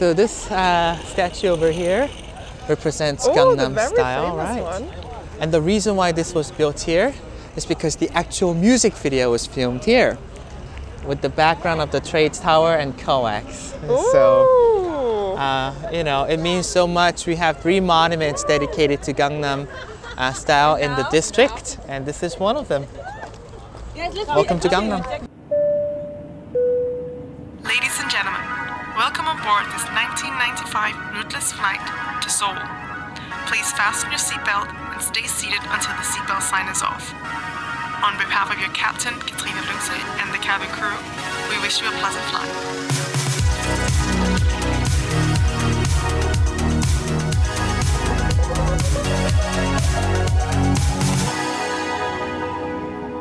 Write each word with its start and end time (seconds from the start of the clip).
So 0.00 0.14
this 0.14 0.50
uh, 0.50 0.96
statue 1.04 1.48
over 1.48 1.70
here 1.70 2.08
represents 2.70 3.28
Oh, 3.28 3.34
the 3.34 3.38
Gangnam 3.38 3.74
very 3.74 3.88
Style, 3.88 4.30
famous 4.30 4.48
right? 4.48 4.62
one. 4.62 4.88
And 5.40 5.52
the 5.52 5.60
reason 5.60 5.94
why 5.94 6.10
this 6.10 6.32
was 6.32 6.50
built 6.50 6.80
here 6.80 7.12
is 7.54 7.66
because 7.66 7.96
the 7.96 8.08
actual 8.16 8.54
music 8.54 8.94
video 8.94 9.30
was 9.32 9.46
filmed 9.46 9.84
here 9.84 10.16
with 11.06 11.20
the 11.20 11.28
background 11.28 11.82
of 11.82 11.90
the 11.90 12.00
trade 12.00 12.32
tower 12.32 12.76
and 12.76 12.96
COEX. 12.96 13.74
And 13.82 13.90
So, 14.10 14.46
Ooh. 14.48 15.36
uh, 15.36 15.74
you 15.92 16.02
know, 16.02 16.24
it 16.24 16.38
means 16.40 16.64
so 16.64 16.86
much. 16.86 17.26
We 17.26 17.36
have 17.36 17.58
three 17.58 17.80
monuments 17.80 18.42
dedicated 18.42 19.02
to 19.02 19.12
Gangnam 19.12 19.68
uh, 20.16 20.32
Style 20.32 20.76
in 20.76 20.96
the 20.96 21.06
district, 21.10 21.76
and 21.88 22.06
this 22.06 22.22
is 22.22 22.40
one 22.40 22.56
of 22.56 22.68
them. 22.68 22.86
Welcome 24.28 24.60
to 24.60 24.68
Gangnam. 24.70 25.29
Welcome 29.50 29.66
on 29.66 29.70
board 29.70 29.74
this 29.74 29.86
1995 29.90 30.94
rootless 31.14 31.52
flight 31.52 31.80
to 32.22 32.30
Seoul. 32.30 32.54
Please 33.46 33.72
fasten 33.72 34.10
your 34.10 34.18
seatbelt 34.18 34.68
and 34.92 35.02
stay 35.02 35.26
seated 35.26 35.60
until 35.70 35.94
the 35.96 36.02
seatbelt 36.02 36.42
sign 36.42 36.68
is 36.68 36.82
off. 36.82 37.12
On 38.04 38.16
behalf 38.18 38.52
of 38.52 38.58
your 38.60 38.70
captain, 38.70 39.14
Katrina 39.18 39.60
Lungsø, 39.62 39.98
and 40.22 40.32
the 40.32 40.38
cabin 40.38 40.68
crew, 40.68 40.96
we 41.50 41.58
wish 41.62 41.80
you 41.80 41.88
a 41.88 41.92
pleasant 41.98 42.24
flight. 42.30 42.48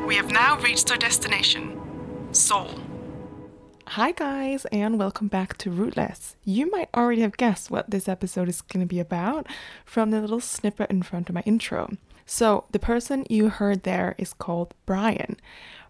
We 0.07 0.15
have 0.15 0.31
now 0.31 0.59
reached 0.59 0.91
our 0.91 0.97
destination, 0.97 1.79
Seoul. 2.31 2.88
Hi, 3.93 4.11
guys, 4.11 4.65
and 4.65 4.99
welcome 4.99 5.29
back 5.29 5.57
to 5.57 5.71
Rootless. 5.71 6.35
You 6.45 6.69
might 6.69 6.89
already 6.95 7.21
have 7.21 7.37
guessed 7.37 7.71
what 7.71 7.89
this 7.89 8.07
episode 8.07 8.47
is 8.47 8.61
going 8.61 8.81
to 8.81 8.87
be 8.87 8.99
about 8.99 9.47
from 9.83 10.11
the 10.11 10.21
little 10.21 10.39
snippet 10.39 10.91
in 10.91 11.01
front 11.01 11.27
of 11.27 11.33
my 11.33 11.41
intro. 11.41 11.97
So, 12.23 12.65
the 12.69 12.77
person 12.77 13.25
you 13.31 13.49
heard 13.49 13.81
there 13.81 14.13
is 14.19 14.31
called 14.31 14.75
Brian. 14.85 15.37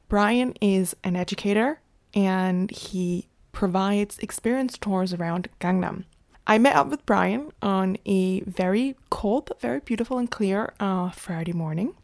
Brian 0.07 0.53
is 0.61 0.95
an 1.03 1.17
educator 1.17 1.81
and 2.13 2.71
he 2.71 3.27
provides 3.51 4.17
experience 4.19 4.77
tours 4.77 5.13
around 5.13 5.49
Gangnam. 5.59 6.05
I 6.47 6.57
met 6.57 6.77
up 6.77 6.87
with 6.87 7.05
Brian 7.05 7.51
on 7.61 7.97
a 8.05 8.39
very 8.43 8.95
cold 9.09 9.47
but 9.47 9.59
very 9.59 9.81
beautiful 9.81 10.17
and 10.17 10.31
clear 10.31 10.73
uh, 10.79 11.09
Friday 11.09 11.51
morning. 11.51 11.95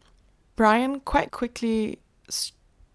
Brian 0.57 0.99
quite 0.99 1.31
quickly 1.31 1.99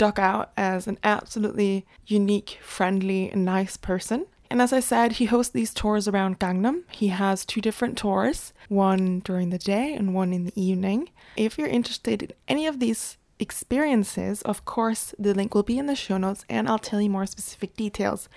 stuck 0.01 0.19
out 0.19 0.51
as 0.57 0.87
an 0.87 0.97
absolutely 1.05 1.85
unique, 2.07 2.59
friendly, 2.63 3.31
and 3.31 3.45
nice 3.45 3.77
person. 3.77 4.25
And 4.49 4.63
as 4.63 4.73
I 4.73 4.81
said, 4.81 5.13
he 5.13 5.27
hosts 5.27 5.53
these 5.53 5.75
tours 5.75 6.09
around 6.09 6.39
Gangnam. 6.39 6.85
He 6.91 7.09
has 7.09 7.45
two 7.45 7.61
different 7.61 7.99
tours, 7.99 8.55
one 8.71 9.21
during 9.21 9.51
the 9.51 9.59
day 9.59 9.93
and 9.93 10.15
one 10.15 10.33
in 10.33 10.45
the 10.45 10.59
evening. 10.59 11.11
If 11.37 11.59
you're 11.59 11.69
interested 11.69 12.23
in 12.23 12.33
any 12.49 12.67
of 12.67 12.81
these 12.81 13.19
experiences, 13.39 14.41
of 14.41 14.65
course, 14.65 15.15
the 15.19 15.35
link 15.35 15.55
will 15.55 15.65
be 15.65 15.77
in 15.77 15.85
the 15.85 15.95
show 15.95 16.17
notes 16.17 16.47
and 16.49 16.67
I'll 16.67 16.79
tell 16.79 17.03
you 17.03 17.11
more 17.11 17.27
specific 17.27 17.77
details 17.77 18.31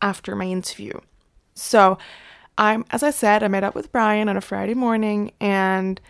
after 0.00 0.34
my 0.34 0.46
interview. 0.46 1.00
So, 1.54 1.98
I'm 2.56 2.86
as 2.90 3.02
I 3.02 3.10
said, 3.10 3.42
I 3.42 3.48
met 3.48 3.62
up 3.62 3.74
with 3.74 3.92
Brian 3.92 4.30
on 4.30 4.38
a 4.38 4.40
Friday 4.40 4.74
morning 4.74 5.32
and 5.38 6.00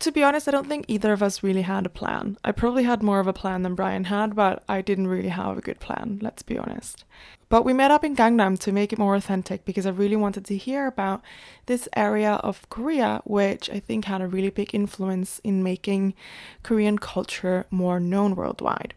to 0.00 0.12
be 0.12 0.22
honest, 0.22 0.46
I 0.46 0.52
don't 0.52 0.68
think 0.68 0.84
either 0.86 1.12
of 1.12 1.22
us 1.22 1.42
really 1.42 1.62
had 1.62 1.84
a 1.84 1.90
plan. 1.90 2.38
I 2.44 2.52
probably 2.52 2.84
had 2.84 3.02
more 3.02 3.18
of 3.18 3.26
a 3.26 3.32
plan 3.32 3.62
than 3.62 3.74
Brian 3.74 4.04
had, 4.04 4.36
but 4.36 4.62
I 4.68 4.80
didn't 4.80 5.08
really 5.08 5.28
have 5.28 5.58
a 5.58 5.60
good 5.62 5.80
plan, 5.80 6.20
let's 6.22 6.42
be 6.42 6.56
honest. 6.56 7.04
But 7.48 7.64
we 7.64 7.72
met 7.72 7.90
up 7.90 8.04
in 8.04 8.14
Gangnam 8.14 8.58
to 8.60 8.72
make 8.72 8.92
it 8.92 8.98
more 8.98 9.16
authentic 9.16 9.64
because 9.64 9.86
I 9.86 9.90
really 9.90 10.16
wanted 10.16 10.44
to 10.46 10.56
hear 10.56 10.86
about 10.86 11.22
this 11.66 11.88
area 11.96 12.34
of 12.34 12.68
Korea, 12.68 13.22
which 13.24 13.70
I 13.70 13.80
think 13.80 14.04
had 14.04 14.20
a 14.20 14.28
really 14.28 14.50
big 14.50 14.74
influence 14.74 15.40
in 15.42 15.62
making 15.62 16.14
Korean 16.62 16.98
culture 16.98 17.66
more 17.70 17.98
known 17.98 18.36
worldwide. 18.36 18.94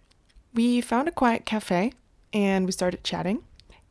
We 0.53 0.81
found 0.81 1.07
a 1.07 1.11
quiet 1.11 1.45
cafe 1.45 1.93
and 2.33 2.65
we 2.65 2.73
started 2.73 3.03
chatting. 3.03 3.41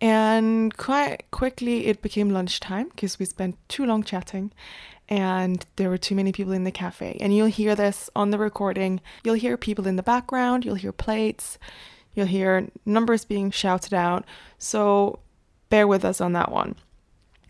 And 0.00 0.76
quite 0.76 1.30
quickly, 1.30 1.86
it 1.86 2.00
became 2.00 2.30
lunchtime 2.30 2.88
because 2.88 3.18
we 3.18 3.26
spent 3.26 3.56
too 3.68 3.84
long 3.84 4.02
chatting 4.02 4.52
and 5.10 5.66
there 5.74 5.90
were 5.90 5.98
too 5.98 6.14
many 6.14 6.30
people 6.30 6.52
in 6.52 6.64
the 6.64 6.70
cafe. 6.70 7.18
And 7.20 7.34
you'll 7.34 7.48
hear 7.48 7.74
this 7.74 8.08
on 8.14 8.30
the 8.30 8.38
recording. 8.38 9.00
You'll 9.24 9.34
hear 9.34 9.56
people 9.56 9.88
in 9.88 9.96
the 9.96 10.02
background, 10.02 10.64
you'll 10.64 10.76
hear 10.76 10.92
plates, 10.92 11.58
you'll 12.14 12.26
hear 12.26 12.68
numbers 12.86 13.24
being 13.24 13.50
shouted 13.50 13.92
out. 13.92 14.24
So 14.58 15.18
bear 15.68 15.86
with 15.86 16.04
us 16.04 16.20
on 16.20 16.32
that 16.34 16.52
one. 16.52 16.76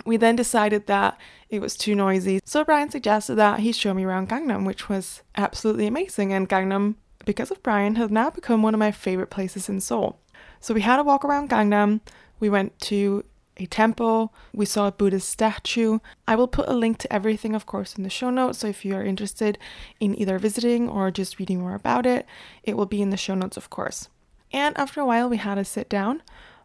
We 0.07 0.17
then 0.17 0.35
decided 0.35 0.87
that 0.87 1.19
it 1.51 1.61
was 1.61 1.77
too 1.77 1.95
noisy. 1.95 2.41
So 2.45 2.65
Brian 2.65 2.91
suggested 2.91 3.35
that 3.35 3.61
he 3.61 3.73
show 3.73 3.93
me 3.93 4.05
around 4.05 4.31
Gangnam, 4.31 4.65
which 4.65 4.89
was 4.89 5.23
absolutely 5.37 5.87
amazing. 5.87 6.33
And 6.33 6.49
Gangnam, 6.49 6.95
because 7.27 7.51
of 7.51 7.63
Brian, 7.63 7.97
has 7.97 8.11
now 8.11 8.31
become 8.31 8.63
one 8.63 8.73
of 8.73 8.81
my 8.81 8.93
favorite 8.93 9.29
places 9.29 9.69
in 9.69 9.81
Seoul. 9.81 10.19
So 10.61 10.73
we 10.73 10.81
had 10.81 10.99
a 10.99 11.05
walk 11.05 11.25
around 11.25 11.51
Gangnam. 11.51 12.01
We 12.39 12.49
went 12.49 12.79
to 12.81 13.25
a 13.61 13.67
temple. 13.67 14.33
We 14.53 14.67
saw 14.67 14.89
a 14.89 14.93
Buddhist 14.93 15.29
statue. 15.29 15.99
I 16.27 16.35
will 16.37 16.49
put 16.49 16.69
a 16.69 16.73
link 16.75 16.99
to 16.99 17.13
everything, 17.13 17.55
of 17.55 17.67
course, 17.67 17.97
in 17.97 18.03
the 18.03 18.11
show 18.11 18.31
notes. 18.31 18.59
So 18.59 18.67
if 18.69 18.85
you 18.85 18.95
are 18.95 19.05
interested 19.05 19.59
in 20.01 20.19
either 20.19 20.39
visiting 20.39 20.89
or 20.89 21.11
just 21.11 21.39
reading 21.39 21.61
more 21.61 21.75
about 21.75 22.07
it, 22.07 22.27
it 22.63 22.77
will 22.77 22.87
be 22.87 23.03
in 23.03 23.11
the 23.11 23.17
show 23.17 23.35
notes, 23.35 23.57
of 23.57 23.71
course. 23.71 24.09
And 24.53 24.77
after 24.77 25.01
a 25.01 25.07
while, 25.07 25.29
we 25.29 25.37
had 25.37 25.59
a 25.59 25.65
sit 25.65 25.89
down 25.89 26.23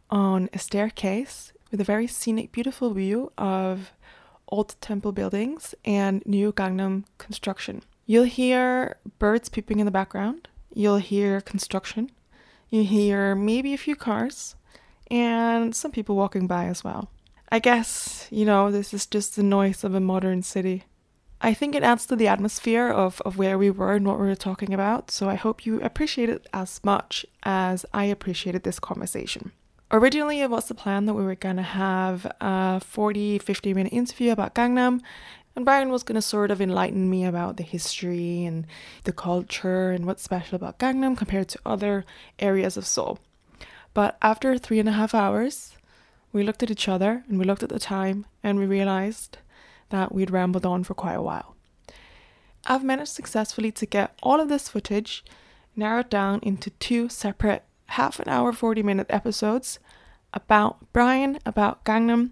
on 0.09 0.49
a 0.53 0.59
staircase 0.59 1.53
with 1.71 1.81
a 1.81 1.83
very 1.83 2.07
scenic, 2.07 2.51
beautiful 2.51 2.93
view 2.93 3.31
of 3.37 3.91
old 4.47 4.75
temple 4.81 5.11
buildings 5.11 5.75
and 5.83 6.25
new 6.25 6.51
Gangnam 6.51 7.03
construction. 7.17 7.81
You'll 8.05 8.25
hear 8.25 8.97
birds 9.19 9.49
peeping 9.49 9.79
in 9.79 9.85
the 9.85 9.91
background. 9.91 10.47
You'll 10.73 10.97
hear 10.97 11.41
construction. 11.41 12.11
You 12.69 12.83
hear 12.83 13.35
maybe 13.35 13.73
a 13.73 13.77
few 13.77 13.95
cars 13.95 14.55
and 15.09 15.75
some 15.75 15.91
people 15.91 16.15
walking 16.15 16.47
by 16.47 16.65
as 16.65 16.83
well. 16.83 17.09
I 17.51 17.59
guess, 17.59 18.27
you 18.31 18.45
know, 18.45 18.71
this 18.71 18.93
is 18.93 19.05
just 19.05 19.35
the 19.35 19.43
noise 19.43 19.83
of 19.83 19.93
a 19.93 19.99
modern 19.99 20.41
city. 20.41 20.83
I 21.41 21.53
think 21.53 21.75
it 21.75 21.83
adds 21.83 22.05
to 22.07 22.15
the 22.15 22.27
atmosphere 22.27 22.89
of, 22.89 23.21
of 23.21 23.37
where 23.37 23.57
we 23.57 23.69
were 23.69 23.93
and 23.93 24.07
what 24.07 24.19
we 24.19 24.25
were 24.25 24.35
talking 24.35 24.73
about, 24.73 25.11
so 25.11 25.29
I 25.29 25.35
hope 25.35 25.65
you 25.65 25.79
appreciate 25.81 26.29
it 26.29 26.47
as 26.53 26.79
much 26.83 27.25
as 27.43 27.85
I 27.93 28.05
appreciated 28.05 28.63
this 28.63 28.79
conversation. 28.79 29.51
Originally, 29.91 30.41
it 30.41 30.49
was 30.49 30.67
the 30.67 30.73
plan 30.73 31.05
that 31.05 31.13
we 31.13 31.23
were 31.23 31.35
to 31.35 31.61
have 31.61 32.25
a 32.41 32.79
40 32.79 33.37
50 33.37 33.73
minute 33.73 33.93
interview 33.93 34.31
about 34.31 34.55
Gangnam, 34.55 35.01
and 35.55 35.63
Brian 35.63 35.89
was 35.89 36.03
to 36.15 36.21
sort 36.21 36.51
of 36.51 36.59
enlighten 36.59 37.09
me 37.09 37.25
about 37.25 37.57
the 37.57 37.63
history 37.63 38.43
and 38.43 38.65
the 39.03 39.13
culture 39.13 39.91
and 39.91 40.05
what's 40.05 40.23
special 40.23 40.55
about 40.55 40.79
Gangnam 40.79 41.15
compared 41.15 41.47
to 41.49 41.59
other 41.65 42.05
areas 42.39 42.75
of 42.75 42.85
Seoul. 42.85 43.19
But 43.95 44.17
after 44.21 44.57
three 44.57 44.79
and 44.79 44.89
a 44.89 44.91
half 44.91 45.15
hours, 45.15 45.73
we 46.33 46.43
looked 46.43 46.61
at 46.61 46.69
each 46.69 46.89
other 46.89 47.23
and 47.29 47.39
we 47.39 47.45
looked 47.45 47.63
at 47.63 47.69
the 47.69 47.79
time 47.79 48.25
and 48.43 48.59
we 48.59 48.65
realized 48.65 49.37
that 49.89 50.13
we'd 50.13 50.29
rambled 50.29 50.65
on 50.65 50.83
for 50.83 50.93
quite 50.93 51.13
a 51.13 51.21
while. 51.21 51.55
I've 52.67 52.83
managed 52.83 53.13
successfully 53.13 53.71
to 53.71 53.85
get 53.85 54.13
all 54.21 54.41
of 54.41 54.49
this 54.49 54.67
footage 54.67 55.23
narrowed 55.77 56.09
down 56.09 56.41
into 56.43 56.71
two 56.71 57.07
separate 57.07 57.63
half 57.85 58.19
an 58.19 58.27
hour, 58.27 58.51
40 58.51 58.83
minute 58.83 59.07
episodes 59.09 59.79
about 60.33 60.91
Brian, 60.91 61.39
about 61.45 61.85
Gangnam. 61.85 62.31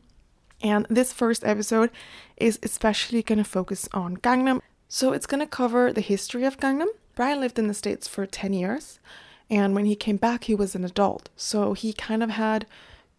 And 0.61 0.85
this 0.89 1.13
first 1.13 1.45
episode 1.45 1.91
is 2.35 2.59
especially 2.61 3.23
going 3.23 3.37
to 3.37 3.45
focus 3.45 3.87
on 3.93 4.17
Gangnam. 4.17 4.59
So 4.89 5.13
it's 5.13 5.25
going 5.27 5.39
to 5.39 5.47
cover 5.47 5.93
the 5.93 6.01
history 6.01 6.43
of 6.43 6.57
Gangnam. 6.57 6.89
Brian 7.15 7.39
lived 7.39 7.57
in 7.57 7.67
the 7.69 7.73
States 7.73 8.05
for 8.05 8.25
10 8.25 8.51
years. 8.51 8.99
And 9.49 9.75
when 9.75 9.85
he 9.85 9.95
came 9.95 10.17
back, 10.17 10.45
he 10.45 10.55
was 10.55 10.75
an 10.75 10.83
adult. 10.83 11.29
So 11.35 11.73
he 11.73 11.93
kind 11.93 12.23
of 12.23 12.31
had 12.31 12.65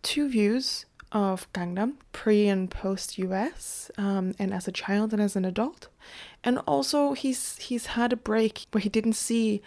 two 0.02 0.28
views 0.28 0.86
of 1.12 1.50
Gangnam, 1.52 1.94
pre 2.12 2.48
and 2.48 2.70
post 2.70 3.18
US, 3.18 3.90
um, 3.96 4.34
and 4.38 4.52
as 4.52 4.66
a 4.66 4.72
child 4.72 5.12
and 5.12 5.22
as 5.22 5.36
an 5.36 5.44
adult. 5.44 5.88
And 6.42 6.58
also, 6.66 7.12
he's 7.12 7.56
he's 7.58 7.86
had 7.86 8.12
a 8.12 8.16
break 8.16 8.66
where 8.72 8.82
he 8.82 8.88
didn't 8.88 9.12
see 9.14 9.62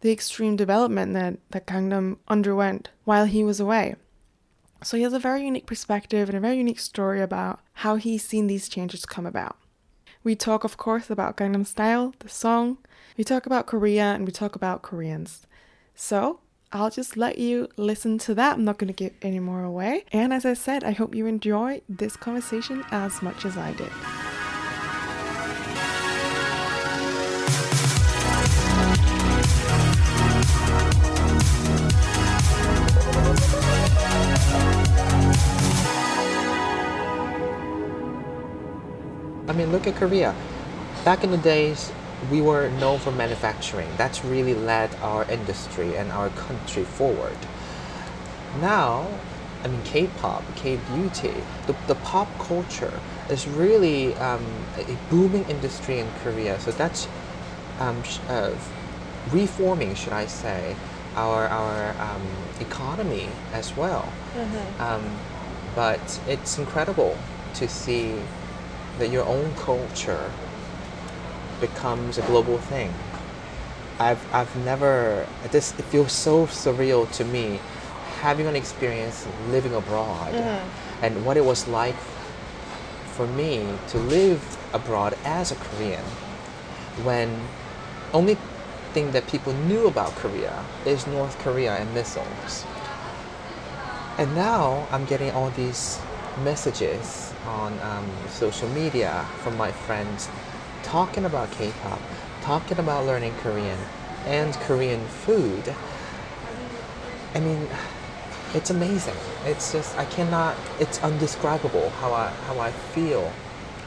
the 0.00 0.12
extreme 0.12 0.54
development 0.54 1.14
that, 1.14 1.38
that 1.50 1.66
Gangnam 1.66 2.18
underwent 2.28 2.90
while 3.04 3.24
he 3.24 3.42
was 3.42 3.58
away. 3.58 3.96
So 4.82 4.98
he 4.98 5.02
has 5.02 5.14
a 5.14 5.18
very 5.18 5.44
unique 5.44 5.64
perspective 5.64 6.28
and 6.28 6.36
a 6.36 6.40
very 6.40 6.58
unique 6.58 6.78
story 6.78 7.22
about 7.22 7.60
how 7.72 7.96
he's 7.96 8.22
seen 8.22 8.46
these 8.46 8.68
changes 8.68 9.06
come 9.06 9.24
about. 9.24 9.56
We 10.22 10.36
talk, 10.36 10.62
of 10.62 10.76
course, 10.76 11.08
about 11.08 11.38
Gangnam 11.38 11.66
Style, 11.66 12.14
the 12.18 12.28
song. 12.28 12.78
We 13.16 13.24
talk 13.24 13.46
about 13.46 13.66
Korea 13.66 14.04
and 14.04 14.26
we 14.26 14.32
talk 14.32 14.54
about 14.54 14.82
Koreans. 14.82 15.46
So 15.94 16.40
I'll 16.72 16.90
just 16.90 17.16
let 17.16 17.38
you 17.38 17.68
listen 17.76 18.18
to 18.18 18.34
that. 18.34 18.54
I'm 18.54 18.64
not 18.64 18.78
going 18.78 18.88
to 18.88 18.94
give 18.94 19.12
any 19.22 19.38
more 19.38 19.62
away. 19.62 20.04
And 20.12 20.32
as 20.32 20.44
I 20.44 20.54
said, 20.54 20.82
I 20.82 20.90
hope 20.90 21.14
you 21.14 21.26
enjoy 21.26 21.82
this 21.88 22.16
conversation 22.16 22.84
as 22.90 23.22
much 23.22 23.44
as 23.44 23.56
I 23.56 23.72
did. 23.72 23.90
I 39.46 39.52
mean, 39.52 39.70
look 39.70 39.86
at 39.86 39.94
Korea. 39.94 40.34
Back 41.04 41.22
in 41.22 41.30
the 41.30 41.38
days, 41.38 41.92
we 42.30 42.40
were 42.40 42.68
known 42.68 42.98
for 42.98 43.12
manufacturing. 43.12 43.88
That's 43.96 44.24
really 44.24 44.54
led 44.54 44.94
our 45.02 45.24
industry 45.30 45.96
and 45.96 46.10
our 46.12 46.30
country 46.30 46.84
forward. 46.84 47.36
Now, 48.60 49.06
I 49.64 49.68
mean, 49.68 49.82
K-pop, 49.84 50.42
K-beauty, 50.56 51.34
the, 51.66 51.74
the 51.86 51.94
pop 51.94 52.28
culture 52.38 53.00
is 53.30 53.48
really 53.48 54.14
um, 54.16 54.44
a 54.76 54.96
booming 55.10 55.44
industry 55.48 55.98
in 55.98 56.08
Korea. 56.22 56.60
So 56.60 56.70
that's 56.70 57.08
um, 57.80 58.02
sh- 58.02 58.18
uh, 58.28 58.52
reforming, 59.30 59.94
should 59.94 60.12
I 60.12 60.26
say, 60.26 60.76
our 61.16 61.46
our 61.48 61.94
um, 62.00 62.22
economy 62.60 63.28
as 63.52 63.76
well. 63.76 64.12
Um, 64.80 65.16
but 65.74 66.20
it's 66.28 66.58
incredible 66.58 67.16
to 67.54 67.68
see 67.68 68.16
that 68.98 69.10
your 69.10 69.24
own 69.24 69.54
culture 69.54 70.30
becomes 71.68 72.18
a 72.18 72.22
global 72.22 72.58
thing. 72.58 72.92
I've, 73.98 74.22
I've 74.34 74.54
never, 74.64 75.26
this 75.50 75.72
it 75.78 75.84
feels 75.84 76.12
so 76.12 76.46
surreal 76.46 77.10
to 77.18 77.24
me 77.24 77.60
having 78.20 78.46
an 78.46 78.56
experience 78.56 79.26
living 79.48 79.74
abroad 79.74 80.34
and 81.00 81.24
what 81.24 81.36
it 81.36 81.44
was 81.44 81.68
like 81.68 81.96
for 83.16 83.26
me 83.26 83.66
to 83.88 83.98
live 83.98 84.40
abroad 84.72 85.16
as 85.24 85.52
a 85.52 85.56
Korean 85.56 86.04
when 87.08 87.28
only 88.12 88.36
thing 88.92 89.12
that 89.12 89.26
people 89.26 89.52
knew 89.52 89.86
about 89.86 90.12
Korea 90.16 90.64
is 90.84 91.06
North 91.06 91.38
Korea 91.38 91.76
and 91.76 91.94
missiles. 91.94 92.64
And 94.18 94.34
now 94.34 94.86
I'm 94.90 95.04
getting 95.04 95.30
all 95.32 95.50
these 95.50 96.00
messages 96.42 97.32
on 97.46 97.78
um, 97.80 98.10
social 98.28 98.68
media 98.70 99.24
from 99.42 99.56
my 99.56 99.70
friends 99.70 100.28
talking 100.84 101.24
about 101.24 101.50
K-pop, 101.52 102.00
talking 102.42 102.78
about 102.78 103.04
learning 103.06 103.34
Korean 103.42 103.78
and 104.26 104.54
Korean 104.54 105.04
food. 105.06 105.74
I 107.34 107.40
mean, 107.40 107.68
it's 108.54 108.70
amazing. 108.70 109.16
It's 109.44 109.72
just 109.72 109.98
I 109.98 110.04
cannot. 110.04 110.56
It's 110.78 111.02
undescribable 111.02 111.90
how 112.00 112.12
I 112.12 112.28
how 112.46 112.60
I 112.60 112.70
feel, 112.70 113.32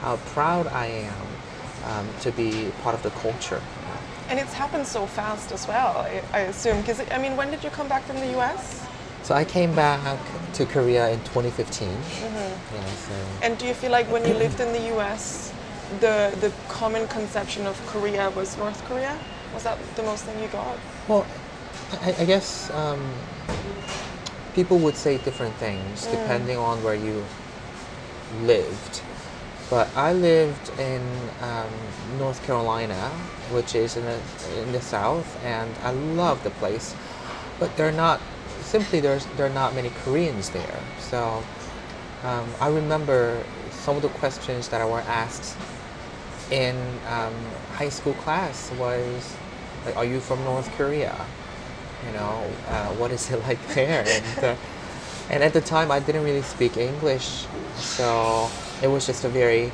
how 0.02 0.18
proud 0.34 0.68
I 0.68 0.88
am 0.88 1.28
um, 1.86 2.08
to 2.22 2.32
be 2.32 2.72
part 2.84 2.96
of 2.96 3.04
the 3.04 3.12
culture. 3.22 3.62
And 4.30 4.40
it's 4.40 4.54
happened 4.54 4.86
so 4.86 5.06
fast 5.06 5.54
as 5.54 5.68
well, 5.68 6.00
I, 6.00 6.22
I 6.34 6.40
assume. 6.42 6.82
Because, 6.82 7.02
I 7.12 7.18
mean, 7.18 7.38
when 7.38 7.50
did 7.50 7.64
you 7.64 7.70
come 7.70 7.88
back 7.88 8.04
from 8.04 8.18
the 8.18 8.38
US? 8.38 8.86
So 9.24 9.34
I 9.36 9.46
came 9.46 9.74
back 9.74 10.20
to 10.54 10.66
Korea 10.66 11.10
in 11.10 11.20
2015. 11.20 11.88
Mm-hmm. 11.88 12.76
Yeah, 12.76 12.86
so 12.92 13.14
And 13.42 13.58
do 13.58 13.66
you 13.66 13.74
feel 13.74 13.92
like 13.92 14.10
when 14.12 14.26
you 14.26 14.34
lived 14.34 14.60
in 14.60 14.74
the 14.74 14.98
US, 14.98 15.54
the, 16.00 16.36
the 16.40 16.52
common 16.68 17.08
conception 17.08 17.66
of 17.66 17.80
Korea 17.88 18.30
was 18.32 18.58
North 18.58 18.84
Korea? 18.86 19.18
Was 19.54 19.64
that 19.64 19.78
the 19.96 20.04
most 20.04 20.26
thing 20.26 20.42
you 20.42 20.50
got? 20.50 20.78
Well, 21.08 21.26
I, 22.02 22.16
I 22.20 22.26
guess 22.26 22.70
um, 22.72 23.14
people 24.54 24.78
would 24.80 24.96
say 24.96 25.18
different 25.20 25.56
things 25.56 26.06
depending 26.08 26.58
on 26.58 26.84
where 26.84 26.96
you 26.96 27.24
lived. 28.44 29.02
But 29.70 29.90
I 29.96 30.14
lived 30.14 30.70
in 30.80 31.02
um, 31.42 31.70
North 32.18 32.46
Carolina, 32.46 33.10
which 33.52 33.76
is 33.76 33.98
in 33.98 34.06
the, 34.06 34.20
in 34.62 34.72
the 34.72 34.82
south, 34.82 35.44
and 35.44 35.70
I 35.84 35.92
love 35.92 36.44
the 36.44 36.52
place. 36.52 36.96
But 37.60 37.76
there 37.76 37.88
are 37.88 37.92
not 37.92 38.22
simply 38.62 39.00
there's 39.00 39.26
there 39.38 39.46
are 39.46 39.54
not 39.54 39.74
many 39.74 39.90
Koreans 40.04 40.50
there. 40.50 40.80
So 41.00 41.44
um, 42.24 42.50
I 42.60 42.70
remember 42.70 43.44
some 43.72 43.96
of 43.96 44.02
the 44.02 44.10
questions 44.10 44.68
that 44.70 44.82
I 44.82 44.86
were 44.86 45.02
asked 45.02 45.58
in 46.52 47.00
um, 47.06 47.34
high 47.72 47.90
school 47.90 48.14
class 48.14 48.72
was 48.72 49.36
like, 49.86 49.98
"Are 49.98 50.06
you 50.06 50.20
from 50.20 50.44
North 50.44 50.72
Korea?" 50.78 51.28
You 52.06 52.12
know, 52.14 52.44
uh, 52.68 52.88
what 53.00 53.12
is 53.12 53.30
it 53.32 53.38
like 53.48 53.62
there? 53.74 54.04
And 54.04 54.44
uh, 54.44 54.56
and 55.30 55.44
at 55.44 55.54
the 55.54 55.62
time, 55.62 55.92
I 55.92 56.00
didn't 56.00 56.24
really 56.24 56.42
speak 56.44 56.78
English, 56.78 57.48
so 57.76 58.50
it 58.82 58.88
was 58.88 59.06
just 59.06 59.24
a 59.26 59.30
very 59.30 59.72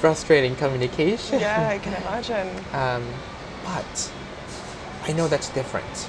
frustrating 0.00 0.54
communication. 0.56 1.40
Yeah, 1.40 1.68
I 1.74 1.78
can 1.78 1.94
imagine. 1.94 2.66
Um, 2.74 3.14
but 3.64 4.12
I 5.08 5.12
know 5.12 5.28
that's 5.28 5.50
different 5.50 6.08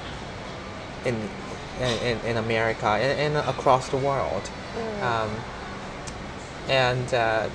in 1.05 1.29
in, 1.79 2.19
in 2.23 2.37
America 2.37 2.85
and, 2.87 3.35
and 3.35 3.49
across 3.49 3.89
the 3.89 3.97
world. 3.97 4.49
Um, 5.01 5.31
and 6.67 7.11
uh, 7.13 7.49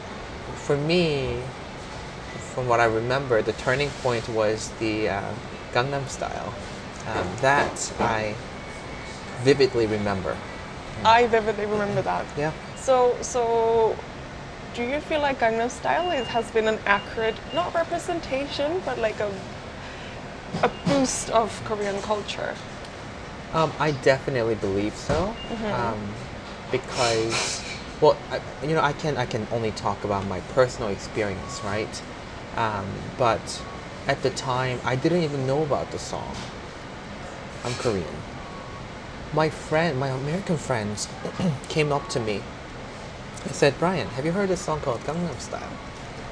for 0.55 0.77
me, 0.77 1.45
from 2.57 2.69
what 2.69 2.81
I 2.81 2.87
remember, 2.87 3.43
the 3.43 3.53
turning 3.53 3.91
point 4.03 4.27
was 4.31 4.71
the 4.81 5.11
uh, 5.11 5.35
Gangnam 5.75 6.09
Style. 6.09 6.55
Um, 7.07 7.29
that 7.43 7.93
I 8.01 8.35
vividly 9.43 9.87
remember. 9.87 10.35
I 11.05 11.27
vividly 11.27 11.67
remember 11.67 12.01
that. 12.01 12.25
Yeah. 12.35 12.53
So, 12.77 13.15
so 13.21 13.95
do 14.73 14.83
you 14.83 15.01
feel 15.01 15.21
like 15.21 15.39
Gangnam 15.39 15.71
Style 15.71 16.11
is, 16.13 16.27
has 16.29 16.51
been 16.51 16.67
an 16.67 16.79
accurate, 16.87 17.35
not 17.53 17.75
representation, 17.75 18.81
but 18.87 18.99
like 18.99 19.21
a, 19.21 19.31
a 20.63 20.71
boost 20.87 21.29
of 21.29 21.63
Korean 21.67 22.01
culture? 22.01 22.55
Um, 23.53 23.71
I 23.79 23.91
definitely 23.91 24.55
believe 24.55 24.95
so, 24.95 25.37
um, 25.75 26.01
because, 26.73 27.63
well, 28.01 28.17
I, 28.31 28.41
you 28.67 28.75
know, 28.75 28.81
I 28.81 28.95
can 28.95 29.19
I 29.19 29.27
can 29.27 29.47
only 29.53 29.73
talk 29.73 30.05
about 30.05 30.27
my 30.27 30.41
personal 30.57 30.89
experience, 30.89 31.61
right? 31.63 32.03
Um, 32.57 32.87
but 33.19 33.63
at 34.09 34.23
the 34.23 34.31
time, 34.31 34.81
I 34.85 34.97
didn't 34.97 35.23
even 35.23 35.47
know 35.47 35.63
about 35.63 35.91
the 35.93 35.99
song. 35.99 36.37
I'm 37.65 37.75
Korean. 37.75 38.23
My 39.33 39.51
friend, 39.51 39.99
my 39.99 40.09
American 40.09 40.57
friends, 40.59 41.09
came 41.69 41.93
up 41.93 42.09
to 42.11 42.21
me 42.21 42.43
and 43.45 43.55
said, 43.55 43.79
"Brian, 43.79 44.09
have 44.11 44.25
you 44.25 44.33
heard 44.33 44.51
a 44.51 44.57
song 44.57 44.81
called 44.81 45.03
Gangnam 45.05 45.39
Style?" 45.41 45.77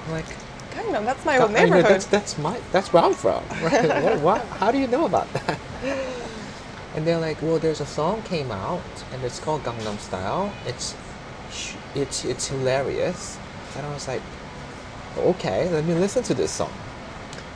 I'm 0.07 0.13
like, 0.13 0.27
Gangnam, 0.71 1.05
that's 1.05 1.25
my 1.25 1.39
"Ga- 1.39 1.45
old 1.45 1.53
I 1.57 1.67
know, 1.67 1.83
neighborhood. 1.83 1.85
that's 1.85 2.07
that's 2.07 2.39
my 2.39 2.61
that's 2.73 2.93
where 2.93 3.05
I'm 3.05 3.15
from. 3.15 3.45
Right? 3.63 3.91
what, 4.03 4.21
what? 4.21 4.49
How 4.61 4.73
do 4.73 4.79
you 4.79 4.89
know 4.89 5.07
about 5.07 5.33
that? 5.35 5.61
And 6.95 7.07
they're 7.07 7.19
like, 7.19 7.43
well, 7.43 7.59
there's 7.59 7.81
a 7.81 7.87
song 7.87 8.23
came 8.23 8.53
out, 8.53 9.05
and 9.13 9.25
it's 9.25 9.41
called 9.41 9.65
Gangnam 9.65 9.99
Style. 9.99 10.55
It's 10.67 10.97
it's 11.95 12.25
it's 12.25 12.49
hilarious. 12.49 13.39
And 13.77 13.87
I 13.87 13.93
was 13.93 14.09
like, 14.09 14.23
okay, 15.17 15.69
let 15.71 15.85
me 15.85 15.95
listen 15.95 16.23
to 16.25 16.35
this 16.35 16.51
song. 16.51 16.73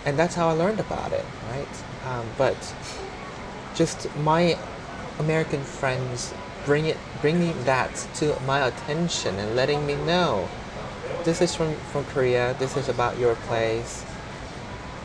And 0.04 0.18
that's 0.18 0.34
how 0.34 0.48
I 0.48 0.52
learned 0.52 0.80
about 0.80 1.12
it, 1.12 1.24
right? 1.50 1.68
Um, 2.06 2.26
but 2.38 2.56
just 3.74 4.14
my 4.16 4.58
American 5.18 5.62
friends 5.62 6.34
bring 6.64 6.86
it 6.86 6.96
bringing 7.20 7.64
that 7.64 8.06
to 8.14 8.38
my 8.46 8.66
attention 8.66 9.36
and 9.36 9.56
letting 9.56 9.86
me 9.86 9.94
know 9.94 10.48
this 11.24 11.40
is 11.40 11.54
from 11.54 11.74
from 11.92 12.04
Korea. 12.06 12.54
This 12.58 12.76
is 12.76 12.88
about 12.88 13.18
your 13.18 13.34
place. 13.34 14.04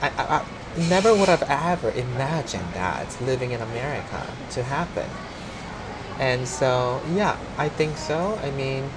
I, 0.01 0.09
I, 0.09 0.23
I 0.37 0.45
never 0.89 1.13
would 1.13 1.29
have 1.29 1.43
ever 1.43 1.91
imagined 1.91 2.73
that 2.73 3.21
living 3.21 3.51
in 3.51 3.61
America 3.61 4.27
to 4.51 4.63
happen. 4.63 5.09
And 6.19 6.47
so, 6.47 7.01
yeah, 7.13 7.37
I 7.57 7.69
think 7.69 7.97
so. 7.97 8.39
I 8.43 8.51
mean, 8.51 8.89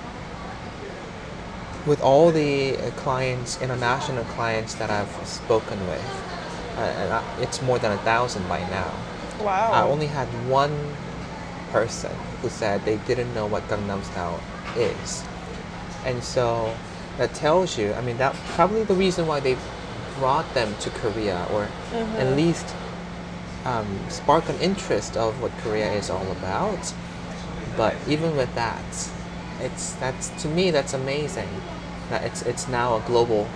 with 1.86 2.00
all 2.02 2.30
the 2.32 2.76
uh, 2.76 2.90
clients, 2.92 3.60
international 3.62 4.24
clients 4.24 4.74
that 4.74 4.90
I've 4.90 5.14
spoken 5.26 5.78
with, 5.86 6.04
uh, 6.78 7.20
I- 7.22 7.42
it's 7.42 7.62
more 7.62 7.78
than 7.78 7.92
a 7.92 7.98
thousand 7.98 8.48
by 8.48 8.60
now. 8.70 8.90
wow. 9.40 9.72
I 9.72 9.82
only 9.82 10.06
had 10.06 10.26
one 10.48 10.76
person 11.70 12.10
who 12.42 12.48
said 12.48 12.84
they 12.84 12.96
didn't 13.06 13.32
know 13.34 13.46
what 13.46 13.68
Gangnam 13.68 14.02
Style 14.04 14.40
is. 14.76 15.22
And 16.04 16.22
so 16.24 16.74
that 17.18 17.34
tells 17.34 17.76
you, 17.78 17.92
I 17.94 18.00
mean, 18.00 18.16
that 18.18 18.34
probably 18.56 18.84
the 18.84 18.94
reason 18.94 19.26
why 19.26 19.40
they 19.40 19.56
brought 20.18 20.52
them 20.54 20.74
to 20.80 20.90
Korea 20.90 21.46
or 21.52 21.68
at 22.18 22.34
least 22.36 22.66
um, 23.64 23.98
spark 24.08 24.48
an 24.48 24.58
interest 24.60 25.16
of 25.16 25.40
what 25.42 25.52
Korea 25.58 25.92
is 25.92 26.08
all 26.10 26.30
about. 26.32 26.94
But 27.76 27.94
even 28.08 28.36
with 28.36 28.54
that, 28.54 28.84
it's 29.60 29.92
that's 29.94 30.28
to 30.42 30.48
me 30.48 30.70
that's 30.70 30.94
amazing. 30.94 31.48
That 32.10 32.24
it's 32.24 32.42
it's 32.42 32.68
now 32.68 32.96
a 32.96 33.00
global 33.00 33.48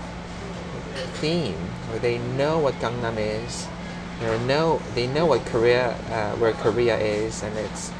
theme 1.15 1.55
where 1.89 1.99
they 1.99 2.19
know 2.19 2.59
what 2.59 2.75
Gangnam 2.81 3.17
is, 3.17 3.69
they 4.21 4.39
know 4.47 4.81
they 4.95 5.07
know 5.07 5.27
what 5.27 5.45
Korea 5.47 5.93
uh, 6.11 6.37
where 6.37 6.53
Korea 6.53 6.99
is, 6.99 7.43
and 7.43 7.57
it's 7.59 7.91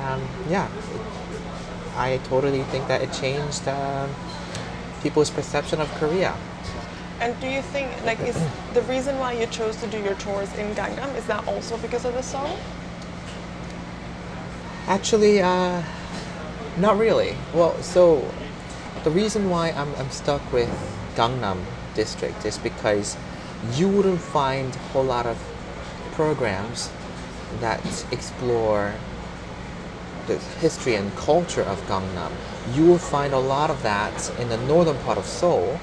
um, 0.00 0.22
yeah. 0.48 0.68
I 1.96 2.18
totally 2.24 2.62
think 2.64 2.86
that 2.86 3.02
it 3.02 3.12
changed 3.12 3.66
um 3.66 4.14
people's 5.02 5.30
perception 5.30 5.80
of 5.80 5.88
Korea. 5.94 6.34
And 7.20 7.38
do 7.40 7.48
you 7.48 7.62
think, 7.62 7.90
like, 8.04 8.20
is 8.20 8.36
the 8.74 8.82
reason 8.82 9.18
why 9.18 9.32
you 9.32 9.46
chose 9.46 9.76
to 9.76 9.86
do 9.88 9.98
your 9.98 10.14
tours 10.14 10.52
in 10.54 10.74
Gangnam 10.74 11.14
is 11.16 11.26
that 11.26 11.46
also 11.48 11.76
because 11.78 12.04
of 12.04 12.14
the 12.14 12.22
song? 12.22 12.56
Actually, 14.86 15.42
uh, 15.42 15.82
not 16.78 16.98
really. 16.98 17.36
Well, 17.52 17.80
so 17.82 18.24
the 19.08 19.14
reason 19.14 19.48
why 19.48 19.70
I'm, 19.70 19.94
I'm 19.94 20.10
stuck 20.10 20.52
with 20.52 20.68
Gangnam 21.16 21.64
district 21.94 22.44
is 22.44 22.58
because 22.58 23.16
you 23.72 23.88
wouldn't 23.88 24.20
find 24.20 24.76
a 24.76 24.78
whole 24.90 25.04
lot 25.04 25.24
of 25.24 25.38
programs 26.12 26.92
that 27.60 27.80
explore 28.12 28.92
the 30.26 30.36
history 30.60 30.94
and 30.94 31.10
culture 31.16 31.62
of 31.62 31.80
Gangnam. 31.86 32.32
You 32.74 32.84
will 32.84 32.98
find 32.98 33.32
a 33.32 33.38
lot 33.38 33.70
of 33.70 33.82
that 33.82 34.30
in 34.38 34.50
the 34.50 34.58
northern 34.66 34.98
part 34.98 35.16
of 35.16 35.24
Seoul, 35.24 35.76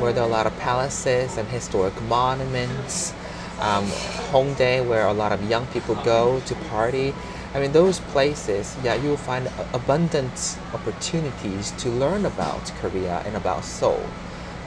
where 0.00 0.12
there 0.12 0.24
are 0.24 0.28
a 0.28 0.36
lot 0.38 0.48
of 0.48 0.58
palaces 0.58 1.38
and 1.38 1.46
historic 1.50 1.94
monuments. 2.02 3.14
Um, 3.60 3.84
Hongdae, 4.32 4.84
where 4.84 5.06
a 5.06 5.12
lot 5.12 5.30
of 5.30 5.48
young 5.48 5.66
people 5.68 5.94
go 5.94 6.40
to 6.46 6.54
party. 6.74 7.14
I 7.54 7.60
mean, 7.60 7.70
those 7.70 8.00
places, 8.00 8.76
yeah, 8.82 8.96
you 8.96 9.10
will 9.10 9.16
find 9.16 9.48
abundant 9.72 10.58
opportunities 10.74 11.70
to 11.78 11.88
learn 11.88 12.26
about 12.26 12.72
Korea 12.80 13.22
and 13.24 13.36
about 13.36 13.64
Seoul, 13.64 14.02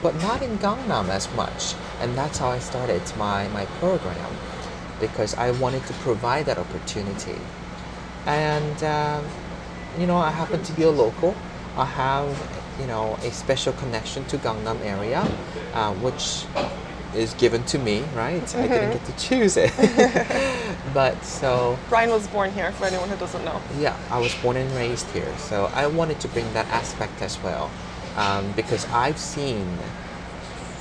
but 0.02 0.14
not 0.22 0.40
in 0.40 0.56
Gangnam 0.56 1.10
as 1.10 1.30
much. 1.34 1.74
And 2.00 2.16
that's 2.16 2.38
how 2.38 2.48
I 2.48 2.58
started 2.60 3.02
my, 3.18 3.46
my 3.48 3.66
program 3.78 4.32
because 4.98 5.34
I 5.34 5.50
wanted 5.50 5.84
to 5.84 5.92
provide 5.94 6.46
that 6.46 6.56
opportunity. 6.56 7.36
And, 8.24 8.82
um, 8.82 9.26
you 9.98 10.06
know, 10.06 10.16
I 10.16 10.30
happen 10.30 10.62
to 10.62 10.72
be 10.72 10.84
a 10.84 10.90
local. 10.90 11.36
I 11.76 11.84
have, 11.84 12.30
you 12.80 12.86
know, 12.86 13.18
a 13.22 13.30
special 13.32 13.74
connection 13.74 14.24
to 14.26 14.38
Gangnam 14.38 14.82
area, 14.82 15.28
uh, 15.74 15.92
which 15.92 16.46
is 17.14 17.34
given 17.34 17.64
to 17.64 17.78
me, 17.78 18.02
right? 18.14 18.42
I 18.56 18.68
didn't 18.68 18.92
get 18.92 19.04
to 19.06 19.16
choose 19.16 19.56
it. 19.56 19.72
but 20.94 21.22
so, 21.24 21.78
Brian 21.88 22.10
was 22.10 22.26
born 22.28 22.52
here, 22.52 22.72
for 22.72 22.84
anyone 22.86 23.08
who 23.08 23.16
doesn't 23.16 23.44
know. 23.44 23.60
yeah, 23.78 23.96
I 24.10 24.18
was 24.18 24.34
born 24.36 24.56
and 24.56 24.70
raised 24.72 25.10
here, 25.10 25.32
so 25.38 25.70
I 25.74 25.86
wanted 25.86 26.20
to 26.20 26.28
bring 26.28 26.52
that 26.52 26.66
aspect 26.68 27.22
as 27.22 27.42
well, 27.42 27.70
um, 28.16 28.52
because 28.52 28.86
I've 28.86 29.18
seen 29.18 29.66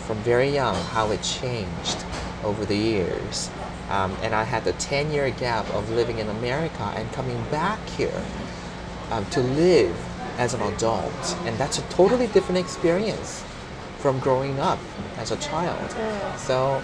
from 0.05 0.17
very 0.19 0.49
young 0.49 0.75
how 0.75 1.11
it 1.11 1.21
changed 1.21 2.03
over 2.43 2.65
the 2.65 2.77
years, 2.77 3.49
um, 3.89 4.15
and 4.21 4.35
I 4.35 4.43
had 4.43 4.63
the 4.63 4.73
ten-year 4.73 5.29
gap 5.31 5.69
of 5.73 5.89
living 5.91 6.19
in 6.19 6.29
America 6.29 6.93
and 6.95 7.11
coming 7.13 7.41
back 7.51 7.79
here 7.89 8.23
um, 9.11 9.25
to 9.27 9.41
live 9.41 9.95
as 10.37 10.53
an 10.53 10.61
adult, 10.61 11.37
and 11.45 11.57
that's 11.57 11.79
a 11.79 11.81
totally 11.83 12.27
different 12.27 12.59
experience 12.59 13.43
from 14.07 14.19
growing 14.19 14.57
up 14.57 14.79
as 15.17 15.31
a 15.31 15.35
child. 15.35 15.91
So 16.39 16.81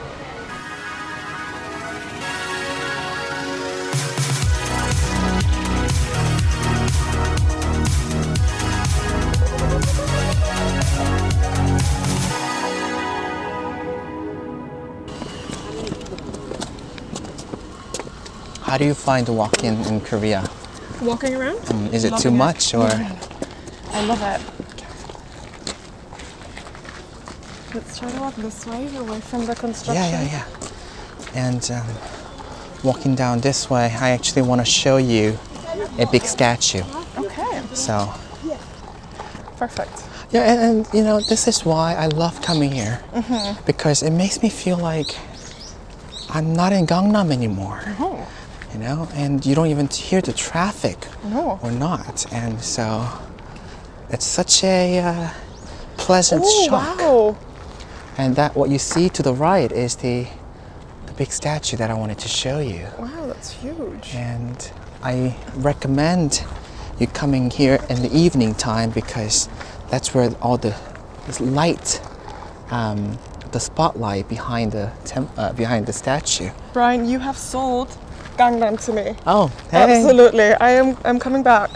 How 18.64 18.78
do 18.78 18.84
you 18.84 18.94
find 18.94 19.30
walking 19.30 19.86
in 19.86 20.02
Korea? 20.02 20.44
Walking 21.02 21.36
around? 21.36 21.58
Um, 21.70 21.88
is 21.94 22.04
it 22.04 22.10
too 22.18 22.32
Loving 22.32 22.34
it. 22.34 22.38
much 22.38 22.74
or? 22.74 22.90
I 23.94 24.04
love 24.04 24.22
it. 24.22 24.53
Let's 27.74 27.98
try 27.98 28.12
to 28.12 28.20
walk 28.20 28.36
this 28.36 28.66
way, 28.68 28.96
away 28.98 29.20
from 29.22 29.46
the 29.46 29.56
construction. 29.56 29.96
Yeah, 29.96 30.22
yeah, 30.24 30.46
yeah. 31.34 31.40
And 31.48 31.72
um, 31.72 31.88
walking 32.84 33.16
down 33.16 33.40
this 33.42 33.70
way, 33.70 33.86
I 34.00 34.12
actually 34.12 34.44
want 34.44 34.62
to 34.62 34.66
show 34.66 34.98
you 34.98 35.38
a 35.98 36.06
big 36.12 36.24
statue. 36.24 36.84
Okay, 37.18 37.62
So, 37.74 38.14
Yeah. 38.46 38.58
perfect. 39.58 40.04
yeah, 40.32 40.52
and, 40.52 40.60
and 40.86 40.88
you 40.94 41.04
know, 41.04 41.20
this 41.20 41.48
is 41.48 41.66
why 41.66 41.96
I 41.96 42.08
love 42.08 42.42
coming 42.42 42.72
here 42.72 43.02
because 43.66 44.04
it 44.04 44.12
makes 44.12 44.44
me 44.44 44.50
feel 44.50 44.78
like 44.78 45.16
I'm 46.30 46.54
not 46.54 46.74
in 46.74 46.86
Gangnam 46.86 47.32
anymore. 47.32 47.82
Oh, 48.00 48.28
You 48.74 48.80
know, 48.80 49.08
and 49.14 49.44
you 49.46 49.56
don't 49.56 49.68
even 49.68 49.88
hear 49.88 50.22
the 50.22 50.34
traffic 50.34 50.98
no. 51.26 51.60
or 51.64 51.72
not, 51.72 52.26
and 52.34 52.60
so 52.62 53.08
it's 54.10 54.26
such 54.26 54.64
a 54.64 55.00
uh, 55.00 55.30
pleasant 55.98 56.42
Oh, 56.46 56.66
shock. 56.68 57.00
wow. 57.00 57.38
And 58.18 58.36
that 58.36 58.56
what 58.56 58.70
you 58.70 58.78
see 58.78 59.10
to 59.10 59.24
the 59.24 59.34
right 59.34 59.72
is 59.72 59.96
the 59.98 60.28
the 61.08 61.14
big 61.14 61.32
statue 61.32 61.78
that 61.78 61.90
I 61.90 61.94
wanted 61.94 62.20
to 62.20 62.28
show 62.28 62.60
you. 62.60 62.88
Wow, 62.98 63.28
that's 63.28 63.52
huge. 63.52 64.14
And 64.16 64.72
I 65.04 65.36
recommend 65.56 66.44
you 67.00 67.08
coming 67.08 67.50
here 67.50 67.80
in 67.90 68.02
the 68.02 68.16
evening 68.16 68.56
time 68.56 68.92
because 68.92 69.50
that's 69.90 70.14
where 70.14 70.32
all 70.42 70.58
the 70.58 70.76
this 71.28 71.40
light, 71.40 72.02
um, 72.72 73.18
the 73.52 73.60
spotlight 73.60 74.28
behind 74.28 74.72
the 74.72 74.92
temp, 75.06 75.30
uh, 75.38 75.54
behind 75.54 75.86
the 75.86 75.94
statue. 75.94 76.50
Brian, 76.74 77.08
you 77.08 77.20
have 77.20 77.38
sold 77.38 77.90
Gangnam 78.38 78.84
to 78.86 78.94
me. 78.94 79.16
Oh, 79.26 79.52
Absolutely. 79.72 80.54
I 80.54 80.72
am 80.72 80.98
I'm 81.06 81.20
coming 81.20 81.44
back. 81.44 81.70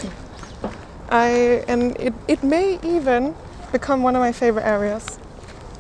I 1.10 1.64
and 1.68 1.96
it, 2.00 2.14
it 2.28 2.44
may 2.44 2.80
even 2.84 3.36
become 3.72 4.04
one 4.04 4.16
of 4.16 4.22
my 4.22 4.32
favorite 4.32 4.66
areas. 4.66 5.20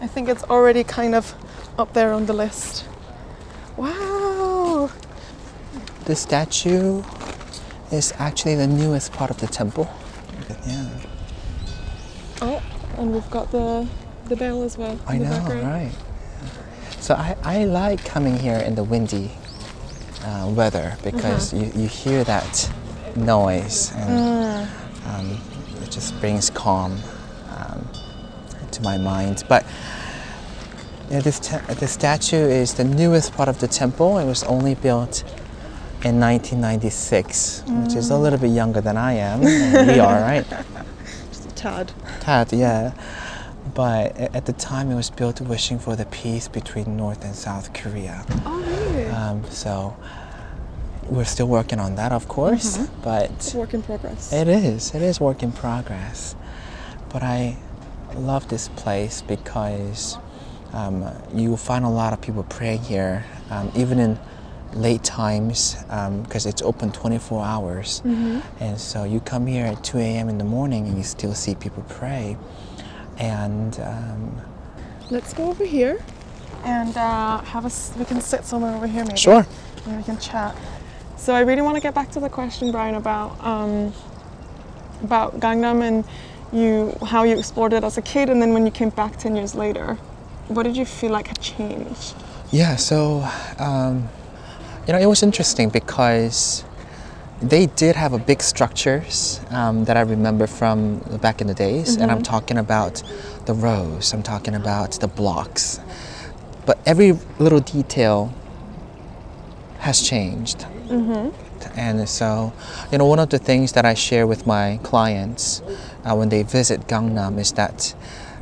I 0.01 0.08
think 0.08 0.30
it's 0.30 0.44
already 0.44 0.84
kind 0.84 1.16
of 1.16 1.34
up 1.77 1.94
there 1.94 2.13
on 2.13 2.25
the 2.25 2.34
list. 2.34 2.86
Wow. 3.75 4.89
The 6.06 6.16
statue 6.16 7.04
is 7.92 8.13
actually 8.18 8.56
the 8.56 8.68
newest 8.68 9.12
part 9.13 9.32
of 9.32 9.38
the 9.39 9.48
temple. 9.48 9.89
Yeah, 10.66 10.89
Oh, 12.42 12.62
and 12.98 13.13
we've 13.13 13.30
got 13.32 13.51
the 13.51 13.88
the 14.25 14.36
bell 14.36 14.63
as 14.63 14.77
well. 14.77 15.00
I 15.08 15.18
know, 15.18 15.30
background. 15.30 15.63
right? 15.63 15.92
So 17.00 17.16
I, 17.16 17.36
I 17.44 17.63
like 17.66 18.04
coming 18.04 18.38
here 18.38 18.58
in 18.58 18.75
the 18.75 18.84
windy 18.84 19.32
uh, 20.24 20.51
weather 20.54 20.98
because 21.04 21.54
you, 21.54 21.72
you 21.75 21.88
hear 21.88 22.24
that 22.25 22.70
noise 23.16 23.94
and 23.96 24.70
um, 25.08 25.42
it 25.82 25.89
just 25.89 26.20
brings 26.20 26.50
calm 26.50 26.98
to 28.77 28.84
my 28.84 28.98
mind. 28.98 29.43
But 29.50 29.65
yeah, 31.10 31.19
this 31.22 31.39
te- 31.39 31.74
the 31.74 31.88
statue 31.88 32.38
is 32.38 32.74
the 32.75 32.84
newest 32.84 33.34
part 33.34 33.50
of 33.50 33.60
the 33.60 33.67
temple. 33.67 34.17
It 34.17 34.25
was 34.25 34.43
only 34.43 34.75
built 34.75 35.24
in 36.03 36.19
1996, 36.19 37.63
which 37.67 37.96
is 37.96 38.10
a 38.10 38.17
little 38.17 38.39
bit 38.39 38.51
younger 38.51 38.81
than 38.81 38.98
I 38.98 39.13
am. 39.13 39.41
we 39.41 40.00
are, 40.00 40.22
right? 40.22 40.46
Just 41.29 41.46
a 41.46 41.55
tad. 41.55 41.91
Tad, 42.19 42.53
yeah. 42.53 42.93
But 43.74 44.15
at 44.17 44.46
the 44.46 44.53
time, 44.53 44.91
it 44.91 44.96
was 44.96 45.10
built 45.10 45.41
wishing 45.41 45.77
for 45.79 45.96
the 45.96 46.05
peace 46.05 46.48
between 46.48 46.96
North 46.98 47.24
and 47.24 47.36
South 47.36 47.74
Korea. 47.74 48.25
Oh 48.46 48.60
really? 48.62 49.05
Um, 49.07 49.43
so 49.50 49.96
we're 51.10 51.25
still 51.25 51.48
working 51.48 51.79
on 51.79 51.96
that, 51.96 52.12
of 52.12 52.27
course. 52.27 52.77
But 53.03 53.29
it's 53.31 53.53
a 53.53 53.57
work 53.57 53.74
in 53.74 53.81
progress. 53.84 54.31
it 54.34 54.48
is. 54.48 54.93
It 54.96 55.01
is 55.01 55.19
work 55.19 55.43
in 55.43 55.51
progress. 55.51 56.36
But 57.10 57.24
I 57.24 57.57
love 58.18 58.48
this 58.50 58.68
place 58.70 59.22
because 59.22 60.18
um, 60.74 61.06
you 61.34 61.50
will 61.50 61.58
find 61.58 61.86
a 61.86 61.90
lot 61.90 62.14
of 62.14 62.22
people 62.22 62.44
praying 62.44 62.82
here, 62.82 63.26
um, 63.50 63.72
even 63.76 64.00
in 64.00 64.20
late 64.74 65.04
times, 65.04 65.76
because 66.24 66.46
it's 66.46 66.62
open 66.62 66.92
24 66.92 67.44
hours. 67.46 68.02
And 68.60 68.80
so 68.80 69.04
you 69.04 69.20
come 69.20 69.48
here 69.48 69.66
at 69.66 69.84
2 69.84 69.98
a.m. 70.00 70.30
in 70.30 70.38
the 70.38 70.44
morning 70.44 70.88
and 70.88 70.98
you 70.98 71.04
still 71.04 71.34
see 71.34 71.56
people 71.56 71.84
pray. 71.90 72.38
And 73.18 73.80
um, 73.80 74.42
Let's 75.10 75.34
go 75.34 75.50
over 75.50 75.66
here 75.66 76.04
and 76.64 76.96
uh, 76.98 77.40
have 77.42 77.64
a. 77.64 77.68
s- 77.68 77.94
We 77.98 78.04
can 78.06 78.20
sit 78.22 78.44
somewhere 78.46 78.76
over 78.76 78.88
here 78.88 79.04
maybe. 79.06 79.18
sure. 79.18 79.46
and 79.86 79.98
we 79.98 80.04
can 80.04 80.20
chat. 80.20 80.56
So 81.16 81.34
I 81.34 81.40
really 81.40 81.62
want 81.62 81.76
to 81.76 81.82
get 81.82 81.96
back 81.96 82.12
to 82.12 82.20
the 82.20 82.30
question, 82.30 82.72
Brian, 82.72 82.96
about 82.96 83.42
um, 83.44 83.94
about 85.02 85.40
Gangnam 85.40 85.82
and 85.82 86.04
you 86.51 86.98
how 87.06 87.24
you 87.24 87.38
explored 87.38 87.74
it 87.74 87.84
as 87.84 87.98
a 87.98 88.01
kid, 88.01 88.30
and 88.30 88.42
then 88.42 88.54
when 88.54 88.66
you 88.66 88.72
came 88.72 88.89
back 88.89 89.18
ten 89.18 89.36
years 89.36 89.56
later, 89.56 89.96
what 90.48 90.63
did 90.63 90.77
you 90.77 90.86
feel 90.86 91.12
like 91.12 91.27
had 91.27 91.39
changed? 91.39 92.16
Yeah, 92.51 92.75
so 92.75 93.27
um, 93.60 94.10
you 94.88 94.94
know, 94.94 95.00
it 95.00 95.08
was 95.08 95.24
interesting 95.24 95.70
because 95.70 96.63
they 97.42 97.68
did 97.68 97.96
have 97.96 98.13
a 98.13 98.18
big 98.18 98.42
structures 98.42 99.42
um, 99.51 99.86
that 99.86 99.98
I 99.98 100.01
remember 100.01 100.48
from 100.48 101.00
back 101.22 101.42
in 101.42 101.48
the 101.48 101.54
days, 101.54 101.96
and 101.98 102.12
I'm 102.12 102.24
talking 102.24 102.58
about 102.58 103.04
the 103.46 103.54
rows. 103.54 104.13
I'm 104.13 104.24
talking 104.24 104.56
about 104.56 104.94
the 104.94 105.08
blocks, 105.08 105.80
but 106.66 106.80
every 106.86 107.13
little 107.39 107.60
detail 107.60 108.34
has 109.80 110.01
changed. 110.01 110.66
And 111.75 112.10
so, 112.10 112.54
you 112.92 112.98
know, 112.98 113.06
one 113.06 113.20
of 113.20 113.30
the 113.30 113.38
things 113.38 113.74
that 113.74 113.86
I 113.86 113.94
share 113.94 114.25
with 114.25 114.48
my 114.48 114.80
clients 114.84 115.62
uh, 116.08 116.16
when 116.16 116.30
they 116.30 116.44
visit 116.44 116.88
Gangnam 116.88 117.38
is 117.38 117.52
that 117.54 117.94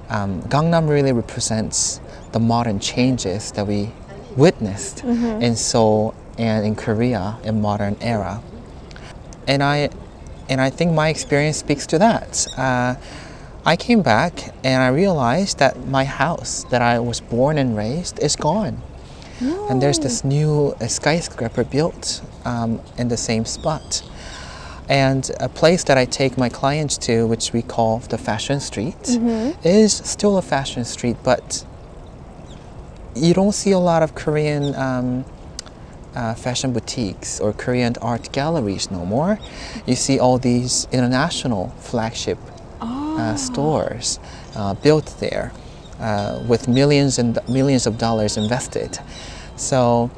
um, 0.09 0.41
Gangnam 0.43 0.87
really 0.87 1.11
represents 1.11 1.99
the 2.31 2.39
modern 2.39 2.79
changes 2.79 3.51
that 3.53 3.65
we 3.65 3.91
witnessed 4.35 5.03
in 5.41 5.55
Seoul 5.55 6.13
and 6.37 6.65
in 6.65 6.75
Korea 6.75 7.37
in 7.43 7.61
modern 7.61 7.95
era. 8.01 8.41
And 9.47 9.63
I, 9.63 9.89
and 10.49 10.61
I 10.61 10.69
think 10.69 10.91
my 10.93 11.09
experience 11.09 11.57
speaks 11.57 11.87
to 11.87 11.97
that. 11.99 12.47
Uh, 12.57 12.95
I 13.65 13.75
came 13.75 14.01
back 14.03 14.53
and 14.63 14.83
I 14.83 14.89
realized 14.89 15.57
that 15.59 15.87
my 15.87 16.03
house 16.03 16.65
that 16.69 16.81
I 16.81 16.99
was 16.99 17.19
born 17.19 17.57
and 17.57 17.75
raised 17.75 18.19
is 18.19 18.35
gone. 18.35 18.81
And 19.69 19.81
there's 19.81 19.99
this 19.99 20.23
new 20.23 20.75
skyscraper 20.87 21.63
built 21.63 22.21
um, 22.45 22.79
in 22.97 23.07
the 23.07 23.17
same 23.17 23.45
spot. 23.45 24.03
And 24.87 25.29
a 25.39 25.49
place 25.49 25.83
that 25.85 25.97
I 25.97 26.05
take 26.05 26.37
my 26.37 26.49
clients 26.49 26.97
to, 26.99 27.25
which 27.25 27.53
we 27.53 27.61
call 27.61 27.99
the 27.99 28.17
fashion 28.17 28.59
street, 28.59 28.95
is 29.63 29.93
still 29.93 30.37
a 30.37 30.41
fashion 30.41 30.85
street, 30.85 31.17
but 31.23 31.65
you 33.15 33.33
don't 33.33 33.53
see 33.53 33.71
a 33.71 33.79
lot 33.79 34.03
of 34.03 34.13
Korean 34.13 34.75
um, 34.75 35.25
uh, 36.15 36.33
fashion 36.35 36.71
boutiques 36.71 37.39
or 37.39 37.53
Korean 37.53 37.95
art 38.01 38.31
galleries 38.31 38.91
no 38.91 39.05
more. 39.05 39.39
You 39.85 39.95
see 39.95 40.19
all 40.19 40.37
these 40.37 40.87
international 40.91 41.69
flagship 41.79 42.37
uh, 42.81 43.35
stores 43.35 44.19
uh, 44.55 44.73
built 44.75 45.15
there 45.19 45.51
uh, 45.99 46.43
with 46.47 46.67
millions 46.67 47.17
and 47.17 47.39
millions 47.49 47.87
of 47.87 47.97
dollars 47.97 48.37
invested. 48.37 48.99
So, 49.55 50.11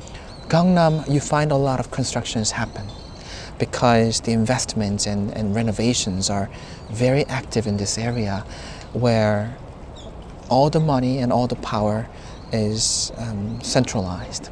Gangnam, 0.50 1.08
you 1.12 1.20
find 1.20 1.52
a 1.52 1.56
lot 1.56 1.80
of 1.80 1.92
constructions 1.92 2.52
happen 2.52 2.88
because 3.60 4.22
the 4.22 4.32
investments 4.32 5.06
and, 5.08 5.32
and 5.32 5.56
renovations 5.56 6.30
are 6.30 6.50
very 6.90 7.26
active 7.26 7.68
in 7.68 7.78
this 7.78 7.98
area 7.98 8.46
where 8.94 9.58
all 10.50 10.70
the 10.70 10.80
money 10.80 11.20
and 11.20 11.32
all 11.34 11.48
the 11.48 11.56
power 11.58 12.08
is 12.52 13.12
um, 13.18 13.60
centralized. 13.62 14.50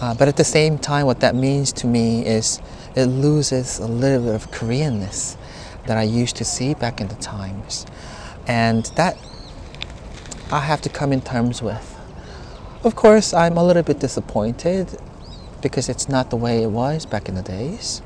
Uh, 0.00 0.14
but 0.14 0.28
at 0.28 0.36
the 0.36 0.44
same 0.44 0.78
time, 0.78 1.06
what 1.06 1.20
that 1.20 1.34
means 1.34 1.72
to 1.72 1.86
me 1.86 2.26
is 2.26 2.60
it 2.94 3.06
loses 3.06 3.78
a 3.78 3.86
little 3.86 4.26
bit 4.26 4.34
of 4.34 4.50
Koreanness 4.50 5.36
that 5.86 5.96
I 5.96 6.02
used 6.02 6.36
to 6.36 6.44
see 6.44 6.74
back 6.74 7.00
in 7.00 7.08
the 7.08 7.14
times. 7.16 7.86
And 8.46 8.84
that 8.96 9.16
I 10.52 10.60
have 10.60 10.80
to 10.82 10.88
come 10.88 11.12
in 11.12 11.20
terms 11.20 11.62
with. 11.62 11.98
Of 12.84 12.94
course, 12.94 13.32
I'm 13.32 13.56
a 13.56 13.64
little 13.64 13.82
bit 13.82 13.98
disappointed 14.00 14.98
because 15.62 15.88
it's 15.88 16.08
not 16.08 16.30
the 16.30 16.36
way 16.36 16.62
it 16.62 16.70
was 16.70 17.06
back 17.06 17.28
in 17.28 17.34
the 17.34 17.42
days. 17.42 18.02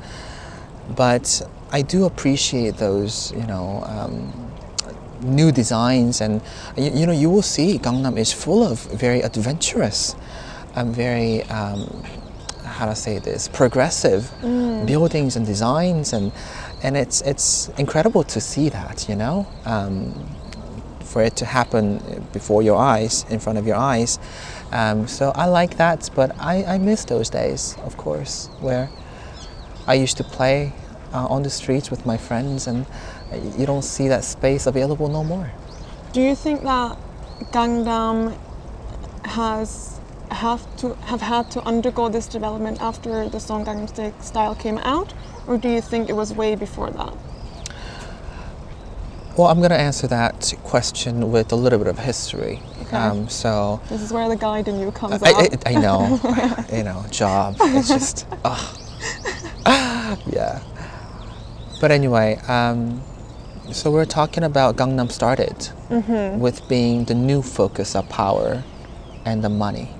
But 0.96 1.42
I 1.70 1.82
do 1.82 2.04
appreciate 2.04 2.76
those, 2.76 3.32
you 3.32 3.46
know, 3.46 3.82
um, 3.86 4.32
new 5.22 5.52
designs, 5.52 6.20
and 6.20 6.40
you, 6.76 6.90
you 6.90 7.06
know, 7.06 7.12
you 7.12 7.30
will 7.30 7.42
see 7.42 7.78
Gangnam 7.78 8.18
is 8.18 8.32
full 8.32 8.62
of 8.62 8.80
very 8.92 9.20
adventurous 9.20 10.16
and 10.74 10.94
very, 10.94 11.42
um, 11.44 12.02
how 12.64 12.86
to 12.86 12.94
say 12.94 13.18
this, 13.18 13.48
progressive 13.48 14.32
buildings 14.86 15.36
and 15.36 15.46
designs, 15.46 16.12
and 16.12 16.32
and 16.82 16.96
it's 16.96 17.20
it's 17.22 17.68
incredible 17.78 18.24
to 18.24 18.40
see 18.40 18.68
that, 18.70 19.08
you 19.08 19.16
know. 19.16 19.46
Um, 19.64 20.14
for 21.10 21.22
it 21.22 21.34
to 21.34 21.44
happen 21.44 21.98
before 22.32 22.62
your 22.62 22.78
eyes, 22.78 23.26
in 23.30 23.40
front 23.40 23.58
of 23.58 23.66
your 23.66 23.76
eyes. 23.76 24.18
Um, 24.72 25.08
so 25.08 25.32
I 25.34 25.46
like 25.46 25.76
that, 25.78 26.10
but 26.14 26.34
I, 26.38 26.64
I 26.64 26.78
miss 26.78 27.04
those 27.04 27.28
days, 27.28 27.76
of 27.84 27.96
course, 27.96 28.48
where 28.60 28.88
I 29.86 29.94
used 29.94 30.16
to 30.18 30.24
play 30.24 30.72
uh, 31.12 31.26
on 31.26 31.42
the 31.42 31.50
streets 31.50 31.90
with 31.90 32.06
my 32.06 32.16
friends, 32.16 32.66
and 32.66 32.86
you 33.58 33.66
don't 33.66 33.82
see 33.82 34.08
that 34.08 34.24
space 34.24 34.66
available 34.66 35.08
no 35.08 35.24
more. 35.24 35.50
Do 36.12 36.20
you 36.20 36.34
think 36.34 36.62
that 36.62 36.96
Gangnam 37.52 38.36
has 39.24 40.00
have 40.30 40.64
to 40.76 40.94
have 41.06 41.20
had 41.20 41.50
to 41.50 41.60
undergo 41.62 42.08
this 42.08 42.28
development 42.28 42.80
after 42.80 43.28
the 43.28 43.40
song 43.40 43.64
Gangnam 43.64 44.22
Style 44.22 44.54
came 44.54 44.78
out, 44.78 45.12
or 45.46 45.58
do 45.58 45.68
you 45.68 45.80
think 45.80 46.08
it 46.08 46.14
was 46.14 46.32
way 46.32 46.54
before 46.54 46.90
that? 46.90 47.12
Well, 49.36 49.48
I'm 49.48 49.58
going 49.58 49.70
to 49.70 49.78
answer 49.78 50.06
that 50.08 50.52
question 50.64 51.32
with 51.32 51.50
a 51.52 51.56
little 51.56 51.78
bit 51.78 51.88
of 51.88 52.00
history. 52.00 52.60
Okay. 52.90 52.96
Um, 52.96 53.28
so 53.28 53.80
This 53.88 54.02
is 54.02 54.12
where 54.12 54.28
the 54.28 54.34
guide 54.36 54.66
in 54.66 54.80
you 54.80 54.90
comes 54.90 55.22
I, 55.22 55.30
out. 55.30 55.66
I, 55.66 55.70
I 55.70 55.74
know, 55.74 56.18
you 56.72 56.82
know, 56.82 57.04
job. 57.08 57.54
It's 57.60 57.86
just, 57.86 58.26
ugh. 58.44 58.76
yeah. 60.26 60.60
But 61.80 61.92
anyway, 61.92 62.36
um, 62.48 63.00
so 63.70 63.92
we're 63.92 64.04
talking 64.04 64.42
about 64.42 64.74
Gangnam 64.76 65.10
started 65.12 65.68
with 66.40 66.68
being 66.68 67.04
the 67.04 67.14
new 67.14 67.42
focus 67.42 67.94
of 67.94 68.08
power 68.08 68.64
and 69.24 69.44
the 69.44 69.48
money. 69.48 69.90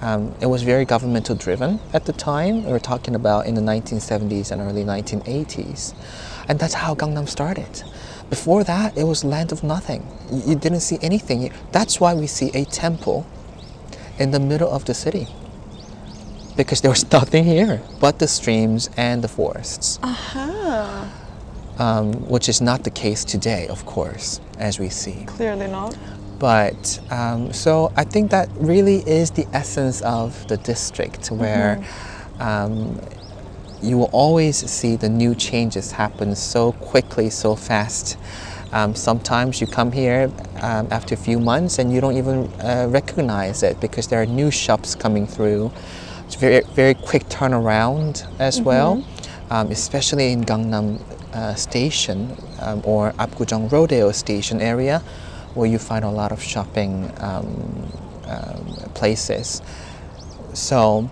Um, 0.00 0.34
it 0.40 0.46
was 0.46 0.62
very 0.62 0.86
governmental 0.86 1.34
driven 1.34 1.80
at 1.92 2.06
the 2.06 2.12
time. 2.14 2.64
We 2.64 2.72
were 2.72 2.78
talking 2.78 3.14
about 3.14 3.46
in 3.46 3.54
the 3.54 3.60
1970s 3.60 4.50
and 4.50 4.62
early 4.62 4.84
1980s. 4.84 5.94
And 6.48 6.58
that's 6.58 6.74
how 6.74 6.94
Gangnam 6.94 7.28
started. 7.28 7.82
Before 8.30 8.64
that, 8.64 8.96
it 8.98 9.04
was 9.04 9.24
land 9.24 9.52
of 9.52 9.62
nothing. 9.62 10.06
You, 10.30 10.42
you 10.50 10.54
didn't 10.56 10.80
see 10.80 10.98
anything. 11.02 11.52
That's 11.72 12.00
why 12.00 12.14
we 12.14 12.26
see 12.26 12.50
a 12.54 12.64
temple 12.64 13.26
in 14.18 14.30
the 14.30 14.40
middle 14.40 14.70
of 14.70 14.84
the 14.84 14.94
city. 14.94 15.28
Because 16.56 16.80
there 16.80 16.90
was 16.90 17.10
nothing 17.18 17.44
here 17.44 17.82
but 18.00 18.18
the 18.18 18.26
streams 18.26 18.90
and 18.96 19.22
the 19.22 19.28
forests, 19.28 19.98
Aha. 20.02 21.12
um, 21.78 22.12
which 22.28 22.48
is 22.48 22.60
not 22.60 22.84
the 22.84 22.90
case 22.90 23.24
today, 23.24 23.68
of 23.68 23.84
course, 23.86 24.40
as 24.58 24.78
we 24.78 24.88
see. 24.88 25.24
Clearly 25.26 25.68
not. 25.68 25.96
But 26.38 27.00
um, 27.10 27.52
so 27.52 27.92
I 27.96 28.04
think 28.04 28.30
that 28.30 28.48
really 28.56 28.96
is 29.08 29.30
the 29.30 29.46
essence 29.52 30.02
of 30.02 30.46
the 30.48 30.56
district 30.58 31.30
where 31.30 31.82
um, 32.40 33.00
you 33.82 33.98
will 33.98 34.10
always 34.12 34.56
see 34.70 34.96
the 34.96 35.08
new 35.08 35.34
changes 35.34 35.92
happen 35.92 36.34
so 36.34 36.72
quickly, 36.72 37.30
so 37.30 37.54
fast. 37.54 38.16
Um, 38.72 38.94
sometimes 38.94 39.60
you 39.60 39.66
come 39.66 39.92
here 39.92 40.30
um, 40.60 40.88
after 40.90 41.14
a 41.14 41.16
few 41.16 41.38
months 41.38 41.78
and 41.78 41.92
you 41.92 42.00
don't 42.00 42.16
even 42.16 42.50
uh, 42.60 42.86
recognize 42.90 43.62
it 43.62 43.80
because 43.80 44.08
there 44.08 44.20
are 44.20 44.26
new 44.26 44.50
shops 44.50 44.94
coming 44.94 45.26
through. 45.26 45.70
It's 46.26 46.34
very 46.34 46.62
very 46.74 46.94
quick 46.94 47.24
turnaround 47.28 48.26
as 48.40 48.60
well, 48.60 49.04
um, 49.50 49.70
especially 49.70 50.32
in 50.32 50.44
Gangnam 50.44 51.00
uh, 51.32 51.54
Station 51.54 52.36
um, 52.60 52.82
or 52.84 53.12
Apgujeong 53.12 53.70
Rodeo 53.70 54.10
Station 54.10 54.60
area, 54.60 54.98
where 55.54 55.68
you 55.68 55.78
find 55.78 56.04
a 56.04 56.10
lot 56.10 56.32
of 56.32 56.42
shopping 56.42 57.12
um, 57.18 57.92
um, 58.26 58.66
places. 58.94 59.62
So, 60.52 61.08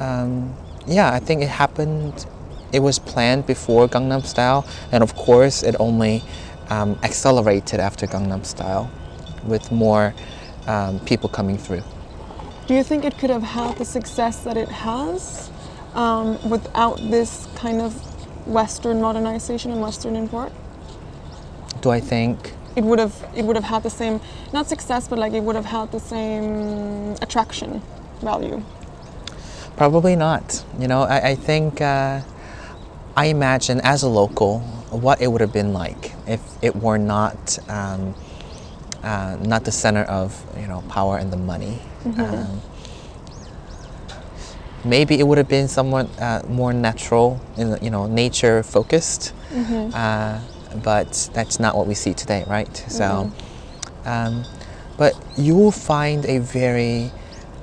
um, 0.00 0.56
yeah, 0.88 1.12
I 1.12 1.18
think 1.18 1.42
it 1.42 1.48
happened. 1.48 2.26
It 2.72 2.80
was 2.80 2.98
planned 2.98 3.46
before 3.46 3.88
Gangnam 3.88 4.24
Style, 4.24 4.66
and 4.92 5.02
of 5.02 5.14
course, 5.14 5.62
it 5.62 5.76
only 5.78 6.22
um, 6.70 6.98
accelerated 7.02 7.80
after 7.80 8.06
Gangnam 8.06 8.44
Style, 8.44 8.90
with 9.44 9.70
more 9.72 10.14
um, 10.66 11.00
people 11.00 11.28
coming 11.28 11.58
through. 11.58 11.82
Do 12.66 12.74
you 12.74 12.82
think 12.82 13.04
it 13.04 13.16
could 13.18 13.30
have 13.30 13.42
had 13.42 13.76
the 13.78 13.84
success 13.84 14.44
that 14.44 14.56
it 14.56 14.68
has 14.68 15.50
um, 15.94 16.38
without 16.50 16.98
this 17.10 17.48
kind 17.54 17.80
of 17.80 17.94
Western 18.46 19.00
modernization 19.00 19.70
and 19.70 19.80
Western 19.80 20.16
import? 20.16 20.52
Do 21.80 21.90
I 21.90 22.00
think? 22.00 22.54
It 22.76 22.84
would 22.84 22.98
have 22.98 23.14
it 23.34 23.44
would 23.44 23.56
have 23.56 23.64
had 23.64 23.82
the 23.82 23.90
same 23.90 24.20
not 24.52 24.68
success, 24.68 25.08
but 25.08 25.18
like 25.18 25.32
it 25.32 25.42
would 25.42 25.56
have 25.56 25.64
had 25.64 25.90
the 25.92 26.00
same 26.00 27.16
attraction 27.22 27.82
value. 28.20 28.62
Probably 29.78 30.16
not. 30.16 30.64
You 30.78 30.88
know, 30.88 31.02
I, 31.02 31.30
I 31.30 31.34
think 31.36 31.80
uh, 31.80 32.20
I 33.16 33.26
imagine 33.26 33.80
as 33.82 34.02
a 34.02 34.08
local 34.08 34.60
what 34.90 35.20
it 35.20 35.28
would 35.30 35.40
have 35.40 35.52
been 35.52 35.72
like 35.72 36.12
if 36.26 36.40
it 36.62 36.74
were 36.76 36.98
not 36.98 37.58
um, 37.68 38.14
uh, 39.04 39.36
not 39.40 39.64
the 39.64 39.70
center 39.72 40.02
of 40.02 40.34
you 40.60 40.66
know 40.66 40.82
power 40.88 41.16
and 41.18 41.32
the 41.32 41.36
money. 41.36 41.78
Um, 42.18 42.60
maybe 44.84 45.18
it 45.20 45.26
would 45.26 45.38
have 45.38 45.48
been 45.48 45.68
somewhat 45.68 46.08
uh, 46.20 46.42
more 46.48 46.72
natural, 46.72 47.40
the- 47.56 47.78
you 47.82 47.90
know, 47.90 48.06
nature 48.06 48.62
focused. 48.62 49.32
Uh, 49.94 50.40
but 50.82 51.30
that's 51.34 51.58
not 51.60 51.76
what 51.76 51.86
we 51.86 51.94
see 51.94 52.14
today, 52.14 52.44
right? 52.46 52.76
So, 52.88 53.30
um, 54.04 54.44
but 54.96 55.14
you 55.36 55.54
will 55.56 55.70
find 55.72 56.24
a 56.26 56.38
very 56.38 57.10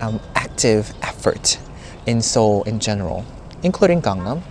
um, 0.01 0.19
active 0.35 0.93
effort 1.01 1.59
in 2.05 2.21
Seoul 2.21 2.63
in 2.63 2.79
general, 2.79 3.25
including 3.63 4.01
Gangnam, 4.01 4.41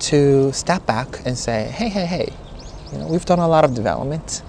to 0.00 0.52
step 0.52 0.84
back 0.86 1.24
and 1.24 1.38
say, 1.38 1.64
hey, 1.74 1.88
hey, 1.88 2.06
hey, 2.06 2.32
you 2.92 2.98
know, 2.98 3.06
we've 3.06 3.24
done 3.24 3.38
a 3.38 3.48
lot 3.48 3.64
of 3.64 3.74
development. 3.74 4.42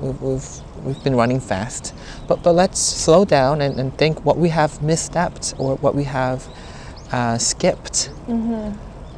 We've, 0.00 0.20
we've, 0.20 0.48
we've 0.84 1.02
been 1.04 1.16
running 1.16 1.40
fast, 1.40 1.94
but, 2.28 2.42
but 2.42 2.52
let's 2.52 2.78
slow 2.78 3.24
down 3.24 3.60
and, 3.60 3.80
and 3.80 3.96
think 3.98 4.24
what 4.24 4.36
we 4.36 4.50
have 4.50 4.72
misstepped 4.80 5.58
or 5.58 5.76
what 5.76 5.94
we 5.94 6.04
have 6.04 6.46
uh, 7.12 7.38
skipped 7.38 8.10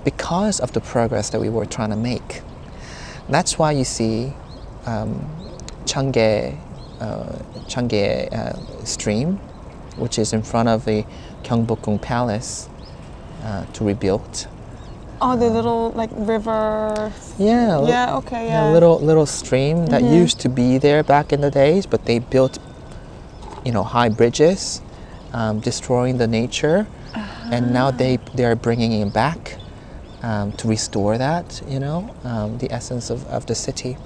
because 0.04 0.60
of 0.60 0.72
the 0.72 0.80
progress 0.80 1.30
that 1.30 1.40
we 1.40 1.48
were 1.50 1.66
trying 1.66 1.90
to 1.90 1.96
make. 1.96 2.42
That's 3.28 3.58
why 3.58 3.72
you 3.72 3.84
see 3.84 4.32
um, 4.86 5.28
Cheonggye, 5.84 6.56
uh, 7.00 7.38
Cheonggye 7.68 8.32
uh, 8.32 8.84
stream, 8.84 9.36
which 9.96 10.18
is 10.18 10.32
in 10.32 10.42
front 10.42 10.68
of 10.68 10.84
the 10.84 11.04
Gyeongbokgung 11.42 12.00
Palace, 12.00 12.68
uh, 13.44 13.64
to 13.72 13.84
rebuild. 13.84 14.46
Oh, 15.22 15.36
the 15.36 15.50
little 15.50 15.90
like 15.94 16.10
river. 16.14 17.12
Yeah. 17.38 17.86
Yeah. 17.86 18.16
Okay. 18.16 18.46
Yeah. 18.48 18.70
a 18.70 18.72
little 18.72 18.98
little 19.00 19.26
stream 19.26 19.86
that 19.86 20.02
Mhm. 20.02 20.12
used 20.22 20.40
to 20.40 20.48
be 20.48 20.78
there 20.78 21.02
back 21.02 21.32
in 21.32 21.40
the 21.42 21.50
days, 21.50 21.84
but 21.86 22.06
they 22.06 22.18
built, 22.20 22.58
you 23.64 23.72
know, 23.72 23.82
high 23.84 24.08
bridges, 24.08 24.80
um, 25.34 25.60
destroying 25.60 26.16
the 26.18 26.26
nature, 26.26 26.86
and 27.52 27.72
now 27.72 27.90
they 27.90 28.18
they 28.34 28.44
are 28.44 28.56
bringing 28.56 28.92
it 28.92 29.12
back 29.12 29.56
um, 30.22 30.52
to 30.52 30.68
restore 30.68 31.18
that, 31.18 31.60
you 31.68 31.78
know, 31.80 32.08
um, 32.24 32.58
the 32.58 32.70
essence 32.72 33.10
of, 33.10 33.26
of 33.28 33.44
the 33.46 33.54
city. 33.54 33.96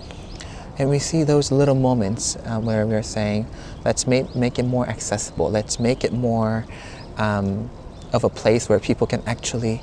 And 0.78 0.90
we 0.90 0.98
see 0.98 1.22
those 1.24 1.52
little 1.54 1.74
moments 1.76 2.36
uh, 2.46 2.58
where 2.58 2.86
we're 2.86 3.02
saying, 3.02 3.46
let's 3.84 4.06
make, 4.06 4.34
make 4.34 4.58
it 4.58 4.64
more 4.64 4.88
accessible. 4.88 5.48
Let's 5.50 5.78
make 5.78 6.02
it 6.04 6.12
more 6.12 6.64
um, 7.16 7.70
of 8.12 8.24
a 8.24 8.28
place 8.30 8.68
where 8.68 8.78
people 8.80 9.06
can 9.06 9.22
actually 9.26 9.80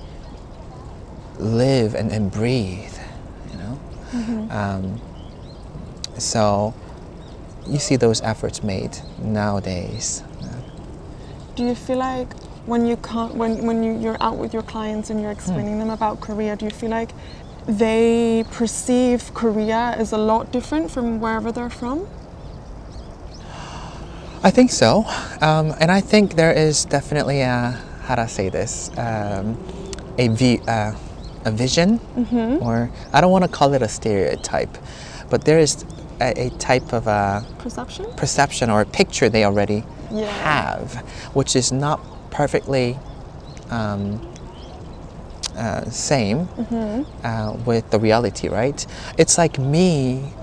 live 1.39 1.95
and, 1.95 2.11
and 2.11 2.31
breathe, 2.31 2.97
you 3.51 3.57
know. 3.57 3.79
Um, 4.51 5.01
so 6.17 6.73
you 7.67 7.79
see 7.79 7.95
those 7.95 8.21
efforts 8.21 8.63
made 8.63 8.97
nowadays. 9.21 10.23
Do 11.55 11.65
you 11.65 11.75
feel 11.75 11.97
like 11.97 12.33
when 12.65 12.85
you 12.85 12.97
can't, 12.97 13.35
when 13.35 13.65
when 13.65 13.83
you, 13.83 13.97
you're 13.99 14.21
out 14.21 14.37
with 14.37 14.53
your 14.53 14.63
clients 14.63 15.09
and 15.09 15.21
you're 15.21 15.31
explaining 15.31 15.79
them 15.79 15.89
about 15.89 16.21
Korea, 16.21 16.55
do 16.55 16.65
you 16.65 16.71
feel 16.71 16.89
like 16.89 17.11
they 17.67 18.43
perceive 18.51 19.33
Korea 19.33 19.95
as 19.97 20.11
a 20.11 20.17
lot 20.17 20.51
different 20.51 20.89
from 20.89 21.19
wherever 21.19 21.51
they're 21.51 21.69
from? 21.69 22.07
I 24.43 24.49
think 24.49 24.71
so, 24.71 25.05
um, 25.41 25.73
and 25.79 25.91
I 25.91 26.01
think 26.01 26.35
there 26.35 26.51
is 26.51 26.85
definitely 26.85 27.41
a 27.41 27.77
how 28.03 28.15
do 28.15 28.21
I 28.23 28.25
say 28.25 28.49
this 28.49 28.89
um, 28.97 29.55
a 30.17 30.27
vi- 30.29 30.61
uh, 30.67 30.93
a 31.45 31.51
vision, 31.51 31.99
or 32.61 32.89
I 33.13 33.21
don't 33.21 33.31
want 33.31 33.43
to 33.43 33.49
call 33.49 33.73
it 33.73 33.81
a 33.83 33.87
stereotype, 33.87 34.75
but 35.29 35.45
there 35.45 35.59
is 35.59 35.85
a, 36.19 36.47
a 36.47 36.49
type 36.57 36.91
of 36.93 37.05
a 37.07 37.45
Perception? 37.59 38.05
perception 38.17 38.69
or 38.71 38.81
a 38.81 38.85
picture 38.85 39.29
they 39.29 39.43
already 39.45 39.83
Yeah. 40.11 40.25
have, 40.43 40.93
which 41.33 41.55
is 41.55 41.71
not 41.71 41.99
perfectly 42.31 42.97
um, 43.69 44.19
uh, 45.55 45.85
same 45.89 46.47
uh, 47.23 47.53
with 47.65 47.89
the 47.91 47.99
reality, 47.99 48.49
right? 48.49 48.85
It's 49.17 49.37
like 49.37 49.59
me 49.59 50.33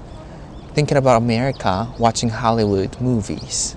thinking 0.78 0.96
about 0.96 1.20
America, 1.20 1.92
watching 1.98 2.28
Hollywood 2.28 3.00
movies, 3.00 3.74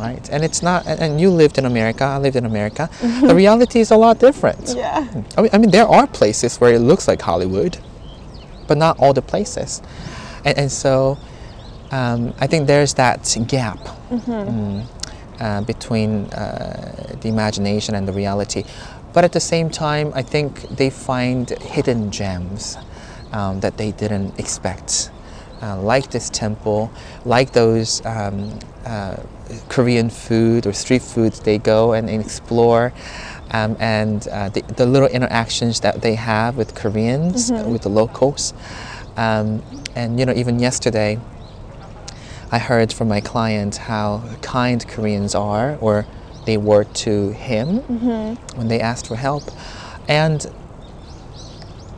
right? 0.00 0.24
And 0.32 0.42
it's 0.42 0.60
not. 0.60 0.84
And, 0.84 1.20
you 1.20 1.30
lived 1.30 1.58
in 1.58 1.64
America. 1.64 2.02
I 2.02 2.18
lived 2.18 2.34
in 2.34 2.44
America. 2.44 2.90
The 3.30 3.36
reality 3.42 3.78
is 3.78 3.92
a 3.92 3.96
lot 3.96 4.18
different. 4.18 4.74
Yeah. 4.74 5.06
I 5.36 5.42
mean, 5.42 5.50
I 5.54 5.58
mean, 5.58 5.70
there 5.70 5.86
are 5.86 6.08
places 6.08 6.60
where 6.60 6.74
it 6.74 6.80
looks 6.80 7.06
like 7.06 7.22
Hollywood, 7.22 7.78
but 8.66 8.76
not 8.78 8.98
all 8.98 9.12
the 9.12 9.22
places. 9.22 9.80
And, 10.44 10.58
and 10.58 10.72
so 10.72 11.18
um, 11.92 12.34
I 12.44 12.48
think 12.48 12.66
there's 12.66 12.94
that 12.94 13.20
gap 13.46 13.78
mm, 14.10 14.84
uh, 15.38 15.60
between 15.72 16.10
uh, 16.34 17.14
the 17.22 17.28
imagination 17.28 17.94
and 17.94 18.08
the 18.08 18.12
reality. 18.22 18.64
But 19.14 19.22
at 19.22 19.30
the 19.30 19.44
same 19.54 19.70
time, 19.70 20.10
I 20.20 20.22
think 20.22 20.50
they 20.80 20.90
find 20.90 21.48
hidden 21.74 22.10
gems 22.10 22.76
um, 23.30 23.60
that 23.60 23.76
they 23.76 23.92
didn't 23.92 24.36
expect. 24.40 25.11
Uh, 25.62 25.80
like 25.80 26.10
this 26.10 26.28
temple, 26.30 26.90
like 27.24 27.52
those 27.52 28.04
um, 28.04 28.58
uh, 28.84 29.16
Korean 29.68 30.10
food 30.10 30.66
or 30.66 30.72
street 30.72 31.02
foods 31.02 31.38
they 31.40 31.56
go 31.58 31.92
and, 31.92 32.10
and 32.10 32.20
explore, 32.20 32.92
um, 33.52 33.76
and 33.78 34.26
uh, 34.28 34.48
the, 34.48 34.62
the 34.76 34.86
little 34.86 35.08
interactions 35.08 35.80
that 35.80 36.02
they 36.02 36.16
have 36.16 36.56
with 36.56 36.74
Koreans, 36.74 37.50
uh, 37.52 37.64
with 37.68 37.82
the 37.82 37.88
locals. 37.88 38.52
Um, 39.16 39.62
and 39.94 40.18
you 40.18 40.26
know, 40.26 40.32
even 40.34 40.58
yesterday, 40.58 41.20
I 42.50 42.58
heard 42.58 42.92
from 42.92 43.06
my 43.08 43.20
client 43.20 43.76
how 43.76 44.22
kind 44.42 44.86
Koreans 44.88 45.34
are, 45.34 45.76
or 45.80 46.06
they 46.44 46.56
were 46.56 46.84
to 46.84 47.30
him 47.30 47.78
when 48.56 48.66
they 48.68 48.80
asked 48.80 49.06
for 49.06 49.16
help. 49.16 49.44
And 50.08 50.44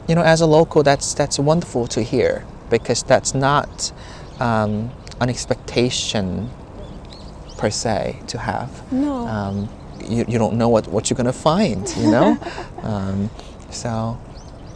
you 0.07 0.15
know, 0.15 0.23
as 0.23 0.43
a 0.43 0.47
local, 0.47 0.83
that's 0.83 1.15
that's 1.15 1.39
wonderful 1.39 1.87
to 1.89 2.03
hear 2.03 2.45
because 2.79 3.05
that's 3.05 3.35
not 3.35 3.93
um, 4.41 4.91
an 5.21 5.29
expectation 5.29 6.51
per 7.57 7.71
se 7.71 8.19
to 8.27 8.37
have. 8.39 8.71
No. 8.93 9.29
Um, 9.29 9.69
you, 10.09 10.25
you 10.27 10.39
don't 10.39 10.55
know 10.55 10.69
what, 10.69 10.89
what 10.89 11.09
you're 11.09 11.17
gonna 11.17 11.33
find, 11.33 11.89
you 11.97 12.11
know. 12.11 12.37
um, 12.83 13.31
so, 13.71 14.19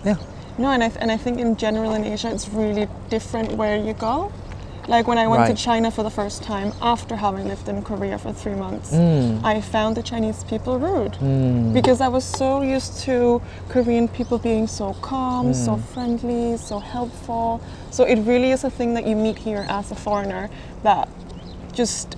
yeah. 0.04 0.16
No, 0.58 0.70
and 0.70 0.84
I, 0.84 0.90
and 1.00 1.10
I 1.10 1.16
think 1.16 1.40
in 1.40 1.56
general 1.56 1.94
in 1.94 2.04
Asia 2.04 2.30
it's 2.30 2.48
really 2.48 2.86
different 3.08 3.52
where 3.52 3.76
you 3.76 3.94
go. 3.94 4.32
Like 4.88 5.06
when 5.06 5.18
I 5.18 5.26
went 5.28 5.40
Right. 5.40 5.54
to 5.56 5.62
China 5.62 5.90
for 5.90 6.02
the 6.02 6.10
first 6.10 6.42
time 6.42 6.72
after 6.80 7.14
having 7.16 7.46
lived 7.46 7.68
in 7.68 7.82
Korea 7.82 8.16
for 8.18 8.32
three 8.32 8.54
months, 8.54 8.90
Mm. 8.94 9.44
I 9.44 9.60
found 9.60 9.96
the 9.98 10.02
Chinese 10.02 10.44
people 10.44 10.78
rude 10.78 11.12
Mm. 11.20 11.74
because 11.74 12.00
I 12.00 12.08
was 12.08 12.24
so 12.24 12.62
used 12.62 13.00
to 13.04 13.42
Korean 13.68 14.08
people 14.08 14.38
being 14.38 14.66
so 14.66 14.94
calm, 15.02 15.52
so 15.52 15.72
Mm. 15.76 15.82
friendly, 15.94 16.56
so 16.56 16.78
helpful. 16.78 17.60
So 17.90 18.04
it 18.04 18.18
really 18.26 18.50
is 18.50 18.64
a 18.64 18.70
thing 18.70 18.94
that 18.94 19.04
you 19.06 19.14
meet 19.14 19.38
here 19.38 19.66
as 19.68 19.90
a 19.92 19.94
foreigner 19.94 20.48
that 20.82 21.06
just 21.74 22.16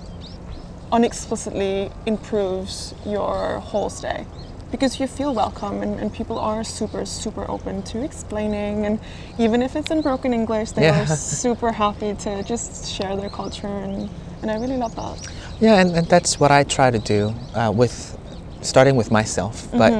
unexplicitly 0.93 1.89
improves 2.05 2.93
your 3.05 3.59
whole 3.59 3.89
stay 3.89 4.25
because 4.71 4.99
you 4.99 5.07
feel 5.07 5.33
welcome 5.33 5.81
and, 5.81 5.99
and 5.99 6.13
people 6.13 6.39
are 6.39 6.63
super 6.63 7.05
super 7.05 7.49
open 7.49 7.83
to 7.83 8.03
explaining 8.03 8.85
and 8.85 8.99
even 9.37 9.61
if 9.61 9.75
it's 9.75 9.91
in 9.91 10.01
broken 10.01 10.33
english 10.33 10.71
they 10.71 10.83
Yeah. 10.83 11.01
are 11.01 11.05
super 11.41 11.71
happy 11.71 12.13
to 12.15 12.43
just 12.43 12.89
share 12.91 13.15
their 13.17 13.29
culture 13.29 13.67
and, 13.67 14.09
and 14.41 14.49
i 14.51 14.55
really 14.55 14.77
love 14.77 14.95
that 14.95 15.17
Yeah, 15.61 15.77
and, 15.81 15.95
and 15.95 16.07
that's 16.07 16.39
what 16.39 16.49
I 16.51 16.63
try 16.63 16.89
to 16.89 16.97
do 16.99 17.33
uh, 17.53 17.71
with 17.71 18.17
starting 18.61 18.95
with 18.97 19.11
myself. 19.11 19.67
But 19.71 19.93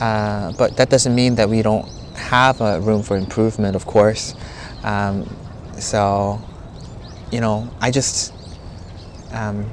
uh, 0.00 0.52
but 0.52 0.76
that 0.76 0.90
doesn't 0.90 1.14
mean 1.14 1.34
that 1.36 1.48
we 1.48 1.62
don't 1.62 1.88
have 2.14 2.60
a 2.60 2.80
room 2.80 3.02
for 3.02 3.16
improvement, 3.16 3.74
of 3.76 3.84
course. 3.86 4.34
Um, 4.84 5.26
so 5.78 6.38
you 7.32 7.40
know, 7.40 7.68
I 7.80 7.90
just 7.90 8.32
um, 9.32 9.66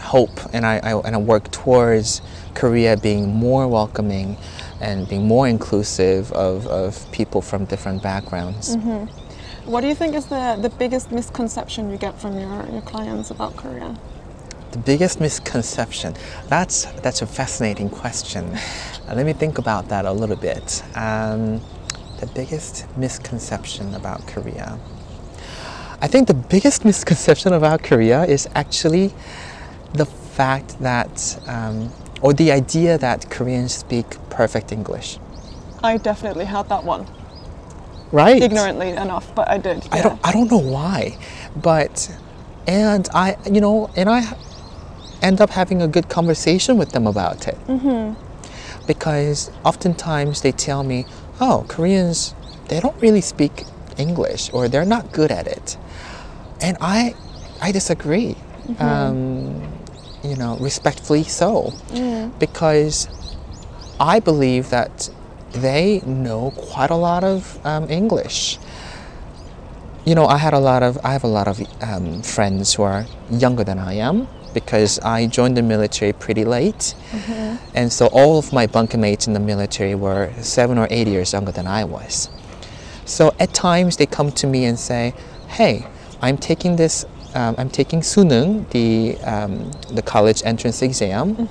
hope 0.00 0.40
and 0.54 0.64
I, 0.64 0.80
I 0.82 0.92
and 1.06 1.14
I 1.14 1.18
work 1.18 1.50
towards 1.50 2.22
Korea 2.54 2.96
being 2.96 3.34
more 3.34 3.66
welcoming 3.68 4.36
and 4.80 5.08
being 5.08 5.26
more 5.26 5.48
inclusive 5.48 6.32
of, 6.32 6.66
of 6.66 7.10
people 7.12 7.42
from 7.42 7.64
different 7.64 8.02
backgrounds. 8.02 8.76
what 9.64 9.80
do 9.80 9.88
you 9.88 9.94
think 9.94 10.14
is 10.14 10.26
the, 10.26 10.58
the 10.60 10.68
biggest 10.68 11.10
misconception 11.10 11.90
you 11.90 11.96
get 11.96 12.18
from 12.20 12.38
your, 12.38 12.66
your 12.70 12.82
clients 12.82 13.30
about 13.30 13.56
korea 13.56 13.96
The 14.72 14.78
biggest 14.78 15.20
misconception. 15.20 16.14
That's 16.48 16.86
that's 17.04 17.22
a 17.22 17.26
fascinating 17.26 17.90
question. 17.90 18.44
Let 19.18 19.24
me 19.24 19.32
think 19.32 19.58
about 19.58 19.88
that 19.88 20.04
a 20.04 20.12
little 20.12 20.36
bit. 20.36 20.82
Um, 20.96 21.60
the 22.18 22.26
biggest 22.34 22.86
misconception 22.96 23.94
about 23.94 24.26
Korea. 24.26 24.78
I 26.00 26.06
think 26.06 26.28
the 26.28 26.34
biggest 26.34 26.84
misconception 26.84 27.52
about 27.52 27.82
Korea 27.82 28.24
is 28.24 28.48
actually 28.54 29.12
the 29.92 30.06
fact 30.06 30.78
that, 30.80 31.38
um, 31.46 31.90
or 32.24 32.32
the 32.32 32.50
idea 32.50 32.96
that 32.96 33.28
Koreans 33.30 33.74
speak 33.74 34.06
perfect 34.30 34.72
English. 34.72 35.18
i 35.82 35.98
definitely 35.98 36.46
had 36.46 36.64
that 36.70 36.82
one 36.94 37.04
Right. 38.12 38.42
ignorantly 38.42 38.90
enough 39.04 39.26
but 39.38 39.46
i 39.54 39.58
did 39.66 39.78
I 39.92 40.00
don't 40.04 40.18
I 40.28 40.30
don't 40.36 40.50
know 40.54 40.64
why, 40.76 40.98
but 41.70 41.94
and 42.66 43.04
I 43.24 43.36
you 43.54 43.60
know 43.60 43.90
and 44.00 44.08
I 44.08 44.20
end 45.28 45.40
up 45.44 45.50
having 45.50 45.82
a 45.82 45.88
good 45.96 46.08
conversation 46.08 46.78
with 46.80 46.90
them 46.94 47.06
about 47.06 47.40
it 47.52 47.58
because 48.86 49.50
oftentimes 49.64 50.40
they 50.44 50.52
tell 50.52 50.82
me, 50.92 50.98
oh 51.40 51.64
Koreans 51.68 52.34
they 52.68 52.80
don't 52.80 52.98
really 53.02 53.20
speak 53.20 53.64
English 53.98 54.42
or 54.54 54.68
they're 54.68 54.90
not 54.96 55.12
good 55.12 55.30
at 55.30 55.46
it, 55.46 55.76
and 56.60 56.76
I 56.80 57.14
I 57.60 57.72
disagree. 57.72 58.36
Um, 58.78 59.73
you 60.24 60.36
know, 60.36 60.56
respectfully 60.56 61.22
so, 61.24 61.72
because 62.38 63.08
I 64.00 64.20
believe 64.20 64.70
that 64.70 65.10
they 65.52 66.00
know 66.06 66.50
quite 66.56 66.90
a 66.90 66.96
lot 66.96 67.22
of 67.22 67.64
um, 67.64 67.88
English. 67.90 68.58
You 70.04 70.14
know, 70.14 70.26
I 70.26 70.36
had 70.38 70.52
a 70.54 70.58
lot 70.58 70.82
of 70.82 70.98
I 71.04 71.12
have 71.12 71.24
a 71.24 71.28
lot 71.28 71.46
of 71.48 71.60
um, 71.82 72.22
friends 72.22 72.74
who 72.74 72.82
are 72.82 73.06
younger 73.30 73.64
than 73.64 73.78
I 73.78 73.94
am 73.94 74.26
because 74.52 74.98
I 75.00 75.26
joined 75.26 75.56
the 75.56 75.62
military 75.62 76.12
pretty 76.12 76.44
late, 76.44 76.94
and 77.74 77.92
so 77.92 78.06
all 78.08 78.38
of 78.38 78.52
my 78.52 78.66
bunkmates 78.66 79.26
in 79.26 79.32
the 79.32 79.40
military 79.40 79.94
were 79.94 80.30
seven 80.40 80.78
or 80.78 80.86
eight 80.90 81.08
years 81.08 81.32
younger 81.32 81.52
than 81.52 81.66
I 81.66 81.84
was. 81.84 82.28
So 83.04 83.34
at 83.38 83.52
times 83.54 83.96
they 83.96 84.06
come 84.06 84.30
to 84.32 84.46
me 84.46 84.64
and 84.64 84.78
say, 84.78 85.12
"Hey, 85.48 85.86
I'm 86.22 86.38
taking 86.38 86.76
this. 86.76 87.04
Um, 87.34 87.54
I'm 87.58 87.68
taking 87.70 88.00
Suneung, 88.00 88.68
the 88.70 89.18
um, 89.24 89.70
the 89.92 90.02
college 90.02 90.42
entrance 90.44 90.82
exam, 90.82 91.48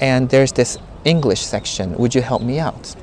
and 0.00 0.28
there's 0.28 0.52
this 0.52 0.78
English 1.04 1.42
section. 1.42 1.96
Would 1.96 2.14
you 2.14 2.22
help 2.22 2.42
me 2.42 2.58
out?" 2.58 2.94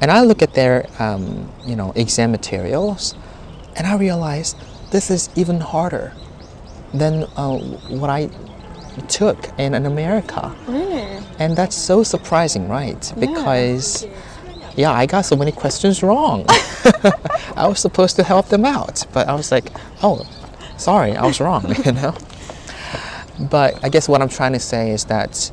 And 0.00 0.10
I 0.10 0.22
look 0.22 0.42
at 0.42 0.54
their, 0.54 0.86
um, 0.98 1.50
you 1.64 1.76
know, 1.76 1.92
exam 1.96 2.30
materials, 2.32 3.14
and 3.76 3.86
I 3.86 3.96
realize 3.96 4.54
this 4.90 5.10
is 5.10 5.30
even 5.36 5.60
harder 5.60 6.12
than 6.92 7.24
uh, 7.36 7.56
what 7.88 8.10
I 8.10 8.28
took 9.08 9.38
in, 9.58 9.74
in 9.74 9.86
America. 9.86 10.54
Really? 10.66 11.02
And 11.38 11.56
that's 11.56 11.76
so 11.76 12.02
surprising, 12.02 12.68
right? 12.68 13.12
Because, 13.18 14.06
yeah, 14.76 14.92
I 14.92 15.06
got 15.06 15.24
so 15.24 15.36
many 15.36 15.52
questions 15.52 16.02
wrong. 16.02 16.44
I 17.56 17.66
was 17.66 17.80
supposed 17.80 18.16
to 18.16 18.22
help 18.22 18.48
them 18.48 18.64
out, 18.64 19.06
but 19.12 19.28
I 19.28 19.34
was 19.34 19.50
like, 19.50 19.70
oh, 20.02 20.26
sorry, 20.76 21.16
I 21.16 21.24
was 21.26 21.40
wrong, 21.40 21.64
you 21.84 21.92
know? 21.92 22.14
But 23.50 23.82
I 23.84 23.88
guess 23.88 24.08
what 24.08 24.22
I'm 24.22 24.28
trying 24.28 24.52
to 24.52 24.60
say 24.60 24.90
is 24.90 25.04
that 25.06 25.50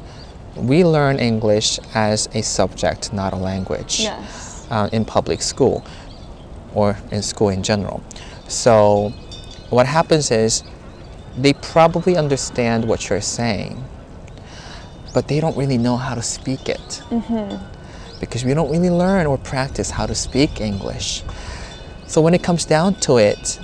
we 0.55 0.83
learn 0.83 1.17
English 1.19 1.79
as 1.95 2.27
a 2.33 2.41
subject, 2.41 3.13
not 3.13 3.33
a 3.33 3.37
language, 3.37 4.01
Yes. 4.01 4.67
uh, 4.69 4.89
in 4.91 5.05
public 5.05 5.41
school 5.41 5.83
or 6.73 6.97
in 7.11 7.21
school 7.21 7.49
in 7.49 7.63
general. 7.63 8.01
So, 8.47 9.09
what 9.69 9.85
happens 9.87 10.29
is 10.31 10.63
they 11.37 11.53
probably 11.53 12.17
understand 12.17 12.85
what 12.85 13.09
you're 13.09 13.21
saying, 13.21 13.83
but 15.13 15.27
they 15.27 15.39
don't 15.39 15.57
really 15.57 15.77
know 15.77 15.97
how 15.97 16.15
to 16.15 16.21
speak 16.21 16.67
it. 16.69 17.01
Because 18.19 18.45
we 18.45 18.53
don't 18.53 18.69
really 18.69 18.89
learn 18.91 19.25
or 19.25 19.37
practice 19.37 19.89
how 19.89 20.05
to 20.05 20.13
speak 20.13 20.61
English. 20.61 21.23
So 22.05 22.21
when 22.21 22.33
it 22.33 22.43
comes 22.43 22.65
down 22.65 22.95
to 23.01 23.17
it, 23.17 23.59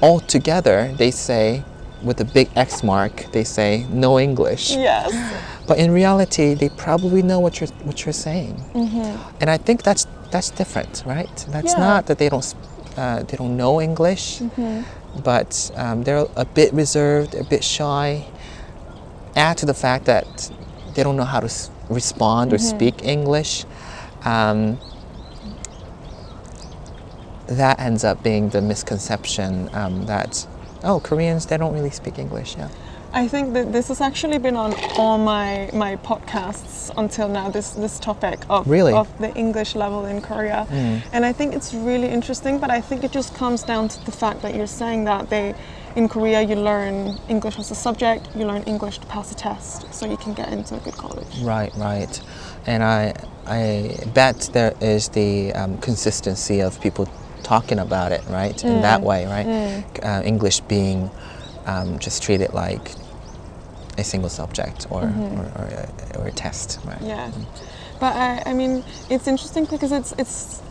all 0.00 0.20
together 0.20 0.92
they 0.96 1.10
say, 1.10 1.62
with 2.02 2.20
a 2.20 2.24
big 2.24 2.48
X 2.54 2.82
mark, 2.84 3.26
they 3.32 3.44
say 3.44 3.84
no 3.90 4.18
English. 4.20 4.70
Yes. 4.70 5.10
But 5.66 5.78
in 5.78 5.90
reality, 5.90 6.54
they 6.54 6.68
probably 6.70 7.22
know 7.22 7.40
what 7.40 7.60
you're 7.60 7.70
what 7.84 8.04
you're 8.06 8.12
saying, 8.28 8.54
Mm-hmm. 8.74 9.40
and 9.40 9.50
I 9.50 9.58
think 9.58 9.82
that's 9.82 10.06
that's 10.30 10.50
different, 10.50 11.02
right? 11.06 11.36
That's 11.50 11.72
Yeah. 11.74 11.80
not 11.88 12.06
that 12.06 12.18
they 12.18 12.28
don't 12.28 12.54
uh, 12.96 13.22
they 13.24 13.36
don't 13.36 13.56
know 13.56 13.80
English, 13.80 14.40
but 15.24 15.70
um, 15.76 16.04
they're 16.04 16.26
a 16.36 16.44
bit 16.44 16.72
reserved, 16.72 17.34
a 17.34 17.44
bit 17.44 17.64
shy. 17.64 18.24
Add 19.36 19.56
to 19.58 19.66
the 19.66 19.74
fact 19.74 20.04
that 20.06 20.50
they 20.94 21.02
don't 21.02 21.16
know 21.16 21.24
how 21.34 21.40
to 21.40 21.46
s- 21.46 21.70
respond 21.88 22.52
or 22.52 22.58
speak 22.58 23.04
English. 23.04 23.64
Um, 24.24 24.78
that 27.48 27.80
ends 27.80 28.04
up 28.04 28.22
being 28.22 28.50
the 28.50 28.60
misconception 28.62 29.68
um, 29.74 30.06
that 30.06 30.46
oh 30.84 31.00
Koreans 31.00 31.46
they 31.46 31.56
don't 31.56 31.74
really 31.74 31.90
speak 31.90 32.18
English. 32.18 32.56
Yeah. 32.56 32.68
I 33.10 33.26
think 33.26 33.54
that 33.54 33.72
this 33.72 33.88
has 33.88 34.02
actually 34.02 34.38
been 34.38 34.54
on 34.56 34.74
all 34.98 35.16
my 35.16 35.70
my 35.72 35.96
podcasts 35.96 36.90
until 36.96 37.26
now. 37.28 37.48
This 37.48 37.70
this 37.70 37.98
topic 37.98 38.38
of 38.50 38.68
Really? 38.68 38.92
of 38.92 39.08
the 39.18 39.34
English 39.34 39.74
level 39.74 40.04
in 40.04 40.20
Korea, 40.20 40.66
and 41.12 41.24
I 41.24 41.32
think 41.32 41.54
it's 41.54 41.72
really 41.72 42.08
interesting. 42.08 42.58
But 42.58 42.70
I 42.70 42.82
think 42.82 43.04
it 43.04 43.10
just 43.10 43.34
comes 43.34 43.62
down 43.62 43.88
to 43.88 44.04
the 44.04 44.12
fact 44.12 44.42
that 44.42 44.54
you're 44.54 44.66
saying 44.66 45.04
that 45.04 45.30
they. 45.30 45.54
In 45.96 46.06
Korea, 46.06 46.42
you 46.42 46.54
learn 46.54 47.18
English 47.28 47.58
as 47.58 47.70
a 47.70 47.74
subject. 47.74 48.28
You 48.36 48.46
learn 48.46 48.62
English 48.64 48.98
to 48.98 49.06
pass 49.06 49.32
a 49.32 49.34
test, 49.34 49.92
so 49.92 50.06
you 50.06 50.16
can 50.18 50.34
get 50.34 50.52
into 50.52 50.76
a 50.76 50.78
good 50.78 50.94
college. 50.94 51.40
Right, 51.42 51.72
right. 51.76 52.20
And 52.66 52.84
I, 52.84 53.14
I 53.46 53.96
bet 54.14 54.50
there 54.52 54.74
is 54.80 55.08
the 55.08 55.52
um, 55.54 55.78
consistency 55.78 56.60
of 56.62 56.78
people 56.80 57.08
talking 57.42 57.78
about 57.78 58.12
it, 58.12 58.22
right? 58.28 58.62
In 58.64 58.82
that 58.82 59.00
mm. 59.00 59.04
way, 59.04 59.26
right? 59.26 59.46
Mm. 59.46 60.04
Uh, 60.04 60.22
English 60.24 60.60
being 60.60 61.10
um, 61.66 61.98
just 61.98 62.22
treated 62.22 62.52
like 62.52 62.92
a 63.96 64.04
single 64.04 64.30
subject 64.30 64.86
or, 64.90 65.02
mm-hmm. 65.02 65.40
or, 65.40 65.44
or, 65.44 65.66
a, 65.66 66.18
or 66.18 66.26
a 66.28 66.32
test, 66.32 66.78
right? 66.84 67.00
Yeah, 67.02 67.30
mm. 67.30 67.44
but 68.00 68.14
I, 68.16 68.42
I 68.46 68.54
mean, 68.54 68.84
it's 69.10 69.26
interesting 69.26 69.64
because 69.64 69.92
it's 69.92 70.12
it's 70.18 70.62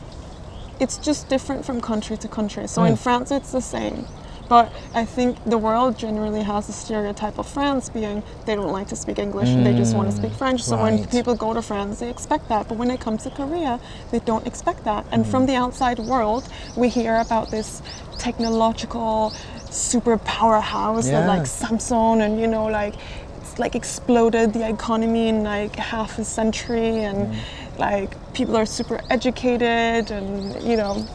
it's 0.80 0.97
just 0.97 1.27
different 1.27 1.65
from 1.65 1.82
country 1.82 2.17
to 2.17 2.27
country. 2.27 2.67
So 2.67 2.84
in 2.84 2.95
France, 2.95 3.32
it's 3.32 3.51
the 3.51 3.62
same. 3.62 4.06
But 4.49 4.71
I 4.93 5.05
think 5.05 5.43
the 5.45 5.57
world 5.57 5.97
generally 5.97 6.43
has 6.43 6.69
a 6.69 6.73
stereotype 6.73 7.38
of 7.38 7.47
France 7.47 7.89
being 7.89 8.23
they 8.45 8.55
don't 8.55 8.71
like 8.71 8.88
to 8.89 8.95
speak 8.95 9.19
English, 9.19 9.49
they 9.49 9.73
just 9.75 9.95
want 9.95 10.10
to 10.10 10.15
speak 10.15 10.31
mm, 10.31 10.38
French. 10.38 10.63
So 10.63 10.81
when 10.81 11.05
people 11.07 11.36
go 11.36 11.53
to 11.53 11.62
France, 11.62 11.99
they 11.99 12.10
expect 12.10 12.47
that. 12.49 12.67
But 12.67 12.77
when 12.77 12.91
it 12.91 12.99
comes 12.99 13.23
to 13.23 13.29
Korea, 13.29 13.79
they 14.12 14.19
don't 14.19 14.47
expect 14.47 14.83
that. 14.86 15.05
And 15.12 15.25
from 15.27 15.43
mm. 15.43 15.47
the 15.47 15.55
outside 15.55 15.99
world, 15.99 16.47
we 16.75 16.89
hear 16.89 17.17
about 17.17 17.51
this 17.51 17.81
technological 18.17 19.33
super 19.69 20.17
powerhouse 20.19 21.07
Yeah. 21.10 21.27
like 21.27 21.43
Samsung 21.43 22.21
and 22.21 22.39
you 22.39 22.47
know 22.47 22.65
like 22.65 22.95
it's 23.41 23.60
like 23.60 23.75
exploded 23.75 24.53
the 24.53 24.67
economy 24.67 25.27
in 25.27 25.43
like 25.43 25.75
half 25.75 26.17
a 26.19 26.23
century 26.23 27.03
and 27.03 27.33
mm. 27.33 27.77
like 27.77 28.10
people 28.33 28.55
are 28.55 28.65
super 28.65 29.01
educated 29.10 30.12
and 30.12 30.62
you 30.63 30.77
know 30.77 31.05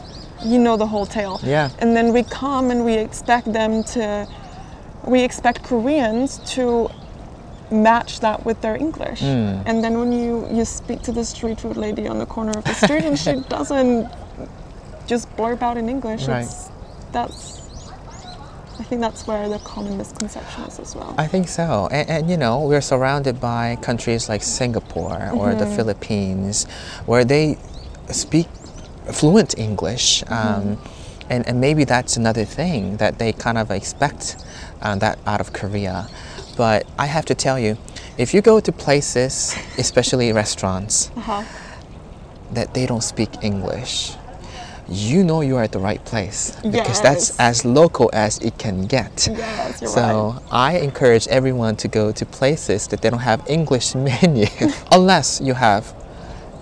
you 0.45 0.57
know 0.59 0.75
the 0.77 0.87
whole 0.87 1.05
tale 1.05 1.39
Yeah. 1.43 1.69
and 1.79 1.95
then 1.95 2.13
we 2.13 2.23
come 2.23 2.71
and 2.71 2.83
we 2.85 2.93
expect 2.97 3.51
them 3.51 3.83
to 3.95 4.27
we 5.05 5.21
expect 5.23 5.63
koreans 5.63 6.39
to 6.55 6.89
match 7.71 8.19
that 8.19 8.45
with 8.45 8.61
their 8.61 8.75
english 8.75 9.19
Hmm. 9.21 9.61
and 9.65 9.83
then 9.83 9.97
when 9.99 10.11
you 10.11 10.47
you 10.51 10.65
speak 10.65 11.01
to 11.03 11.11
the 11.11 11.25
street 11.25 11.59
food 11.61 11.77
lady 11.77 12.07
on 12.07 12.17
the 12.19 12.25
corner 12.25 12.51
of 12.57 12.63
the 12.65 12.73
street 12.73 13.03
and 13.05 13.17
she 13.17 13.33
doesn't 13.49 14.07
just 15.07 15.25
blurb 15.37 15.61
out 15.61 15.77
in 15.77 15.89
english 15.89 16.27
Right. 16.27 16.43
it's, 16.45 16.69
that's 17.11 17.61
i 18.79 18.83
think 18.83 19.01
that's 19.01 19.25
where 19.27 19.47
the 19.49 19.59
common 19.59 19.97
misconception 19.97 20.63
is 20.63 20.79
as 20.79 20.95
well 20.95 21.13
I 21.17 21.27
think 21.27 21.47
so. 21.47 21.87
And, 21.91 22.09
and 22.09 22.29
you 22.31 22.37
know, 22.37 22.55
we're 22.69 22.81
surrounded 22.81 23.39
by 23.39 23.77
countries 23.81 24.27
like 24.29 24.41
Singapore 24.43 25.29
or 25.39 25.53
the 25.53 25.67
Philippines 25.77 26.65
where 27.05 27.23
they 27.23 27.57
speak 28.09 28.47
fluent 29.11 29.57
English. 29.57 30.23
Um, 30.27 30.77
and, 31.29 31.47
and 31.47 31.59
maybe 31.61 31.83
that's 31.83 32.17
another 32.17 32.45
thing 32.45 32.97
that 32.97 33.17
they 33.17 33.31
kind 33.31 33.57
of 33.57 33.71
expect 33.71 34.43
uh, 34.81 34.95
that 34.97 35.17
out 35.25 35.39
of 35.39 35.53
Korea. 35.53 36.07
But 36.57 36.85
I 36.99 37.07
have 37.07 37.25
to 37.25 37.35
tell 37.35 37.57
you, 37.57 37.77
if 38.17 38.33
you 38.33 38.41
go 38.41 38.59
to 38.59 38.71
places, 38.71 39.55
especially 39.77 40.31
restaurants, 40.31 41.09
uh-huh. 41.15 41.43
that 42.51 42.73
they 42.73 42.85
don't 42.85 43.03
speak 43.03 43.29
English, 43.41 44.11
you 44.89 45.23
know 45.23 45.41
you 45.41 45.55
are 45.55 45.63
at 45.63 45.71
the 45.71 45.79
right 45.79 46.03
place 46.05 46.51
because 46.61 47.01
that's 47.01 47.39
as 47.39 47.65
local 47.65 48.09
as 48.13 48.37
it 48.39 48.57
can 48.57 48.85
get. 48.85 49.27
Yes, 49.31 49.81
you're 49.81 49.89
so 49.89 50.43
I 50.51 50.77
encourage 50.79 51.27
everyone 51.29 51.77
to 51.77 51.87
go 51.87 52.11
to 52.11 52.25
places 52.25 52.87
that 52.87 53.01
they 53.01 53.09
don't 53.09 53.19
have 53.19 53.41
English 53.49 53.95
menu, 54.07 54.45
unless 54.91 55.41
you 55.41 55.53
have 55.53 55.93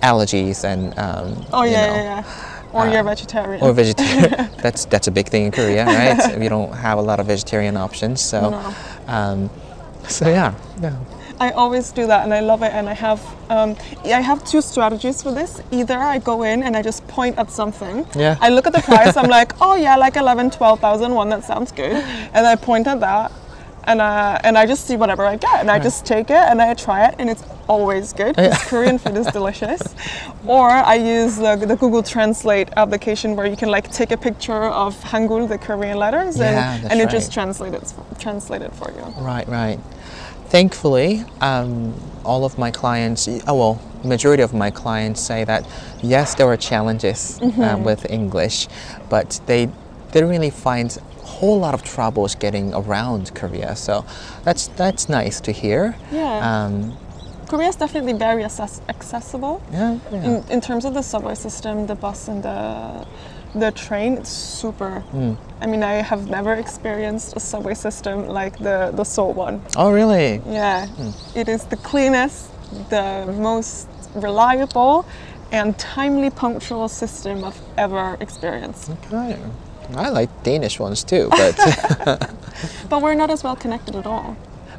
allergies 0.02 0.64
and 0.64 0.96
um, 0.98 1.44
Oh 1.52 1.64
you 1.64 1.72
yeah, 1.72 1.86
know, 1.86 1.94
yeah, 1.94 2.02
yeah. 2.24 2.58
Or 2.72 2.88
you're 2.88 3.04
vegetarian. 3.04 3.62
or 3.62 3.72
vegetarian. 3.72 4.50
that's 4.62 4.86
that's 4.86 5.06
a 5.06 5.10
big 5.10 5.28
thing 5.28 5.44
in 5.46 5.52
Korea, 5.52 5.84
right? 5.84 6.38
we 6.42 6.48
don't 6.48 6.72
have 6.72 6.98
a 6.98 7.02
lot 7.02 7.20
of 7.20 7.26
vegetarian 7.26 7.76
options, 7.76 8.20
so 8.20 8.50
No. 8.50 8.74
um, 9.08 9.50
so 10.08 10.28
yeah, 10.28 10.54
yeah. 10.80 10.96
I 11.40 11.50
always 11.50 11.90
do 11.92 12.06
that, 12.06 12.24
and 12.24 12.32
I 12.32 12.40
love 12.40 12.62
it. 12.62 12.72
And 12.72 12.88
I 12.88 12.92
have, 12.94 13.20
um, 13.50 13.74
I 14.04 14.20
have 14.20 14.44
two 14.44 14.60
strategies 14.62 15.22
for 15.22 15.32
this. 15.32 15.60
Either 15.72 15.98
I 15.98 16.18
go 16.18 16.44
in 16.44 16.62
and 16.62 16.76
I 16.76 16.82
just 16.82 17.06
point 17.08 17.36
at 17.36 17.50
something. 17.50 18.06
Yeah. 18.14 18.36
I 18.40 18.48
look 18.50 18.66
at 18.68 18.72
the 18.72 18.80
price. 18.82 19.16
I'm 19.16 19.28
like, 19.38 19.52
oh 19.60 19.74
yeah, 19.74 19.96
like 19.96 20.16
11, 20.16 20.50
12,000 20.50 21.12
one. 21.14 21.30
That 21.30 21.42
sounds 21.44 21.72
good. 21.72 21.92
And 22.32 22.46
I 22.46 22.54
point 22.54 22.86
at 22.86 23.00
that, 23.00 23.32
and 23.84 24.00
uh, 24.00 24.38
and 24.44 24.56
I 24.56 24.66
just 24.66 24.86
see 24.86 24.96
whatever 24.96 25.24
I 25.26 25.36
get, 25.36 25.60
and 25.60 25.70
I 25.70 25.78
just 25.80 26.06
take 26.06 26.30
it 26.30 26.36
and 26.50 26.62
I 26.62 26.74
try 26.74 27.06
it, 27.08 27.16
and 27.18 27.28
it's 27.28 27.42
always 27.76 28.12
good. 28.20 28.34
'cause 28.36 28.58
Korean 28.72 28.98
food 29.02 29.16
is 29.22 29.26
delicious. 29.38 29.82
Or 30.56 30.68
I 30.94 30.96
use 31.18 31.34
the, 31.44 31.52
the 31.72 31.76
Google 31.82 32.02
Translate 32.14 32.68
application 32.82 33.28
where 33.36 33.46
you 33.52 33.56
can 33.62 33.70
like 33.76 33.86
take 34.00 34.10
a 34.18 34.20
picture 34.28 34.64
of 34.84 34.90
Hangul, 35.12 35.42
the 35.54 35.58
Korean 35.68 35.98
letters, 36.04 36.34
and, 36.40 36.54
Yeah, 36.56 36.78
that's 36.82 36.90
and 36.92 36.96
it 37.04 37.08
just 37.18 37.28
right. 37.28 37.34
translates 37.38 37.92
it, 37.92 38.20
translate 38.24 38.62
it 38.68 38.72
for 38.80 38.88
you. 38.96 39.04
Right, 39.32 39.46
right. 39.48 39.78
Thankfully, 40.48 41.24
um, 41.40 41.94
all 42.24 42.44
of 42.44 42.58
my 42.58 42.70
clients, 42.70 43.28
oh 43.48 43.54
well, 43.60 43.80
majority 44.04 44.42
of 44.42 44.52
my 44.52 44.70
clients 44.70 45.20
say 45.20 45.44
that 45.44 45.62
yes, 46.02 46.34
there 46.36 46.46
were 46.46 46.58
challenges 46.58 47.40
um, 47.68 47.84
with 47.84 48.00
English, 48.10 48.68
but 49.08 49.40
they 49.46 49.68
didn't 50.12 50.28
really 50.28 50.50
find 50.50 50.88
a 51.22 51.26
whole 51.26 51.58
lot 51.58 51.72
of 51.74 51.82
troubles 51.82 52.34
getting 52.34 52.74
around 52.74 53.34
Korea. 53.34 53.74
So 53.76 54.04
that's 54.44 54.64
that's 54.76 55.08
nice 55.08 55.40
to 55.40 55.52
hear. 55.52 55.94
Yeah. 56.12 56.46
Um, 56.48 56.96
Korea 57.52 57.68
is 57.68 57.76
definitely 57.76 58.14
very 58.14 58.44
access- 58.44 58.80
accessible. 58.88 59.60
yeah, 59.70 59.98
yeah. 60.10 60.24
In, 60.24 60.44
in 60.48 60.60
terms 60.62 60.86
of 60.86 60.94
the 60.94 61.02
subway 61.02 61.34
system, 61.34 61.86
the 61.86 61.94
bus 61.94 62.28
and 62.28 62.42
the 62.42 63.06
the 63.54 63.70
train, 63.72 64.14
it's 64.14 64.30
super. 64.60 65.00
Hmm. 65.12 65.34
I 65.60 65.66
mean, 65.66 65.82
I 65.82 65.96
have 66.10 66.30
never 66.30 66.54
experienced 66.54 67.36
a 67.36 67.40
subway 67.40 67.74
system 67.74 68.26
like 68.26 68.56
the 68.56 68.92
the 68.96 69.04
Seoul 69.04 69.34
one. 69.34 69.60
Oh, 69.76 69.92
really? 69.92 70.40
Yeah, 70.46 70.86
hmm. 70.86 71.38
it 71.38 71.48
is 71.48 71.64
the 71.64 71.76
cleanest, 71.76 72.48
the 72.88 73.26
most 73.38 73.86
reliable, 74.14 75.04
and 75.50 75.76
timely 75.78 76.30
punctual 76.30 76.88
system 76.88 77.44
I've 77.44 77.60
ever 77.76 78.16
experienced. 78.20 78.90
Okay. 78.90 79.36
I 79.94 80.08
like 80.20 80.30
Danish 80.42 80.80
ones 80.80 81.04
too, 81.04 81.28
but 81.28 81.54
But 82.88 83.02
we're 83.02 83.18
not 83.22 83.30
as 83.30 83.44
well 83.44 83.56
connected 83.56 83.94
at 83.96 84.06
all 84.06 84.36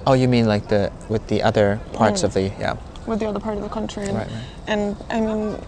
oh, 0.08 0.13
you 0.13 0.28
mean 0.28 0.46
like 0.48 0.68
the 0.68 0.92
with 1.10 1.28
the 1.28 1.42
other 1.44 1.80
parts 1.94 2.24
of 2.24 2.34
the 2.34 2.44
yeah. 2.60 2.76
with 3.08 3.20
the 3.20 3.26
other 3.28 3.39
part 3.39 3.58
of 3.58 3.63
the 3.63 3.70
country. 3.70 4.04
And, 4.06 4.18
Right, 4.18 4.28
right. 4.28 4.44
and 4.68 4.96
I 5.10 5.20
mean, 5.22 5.60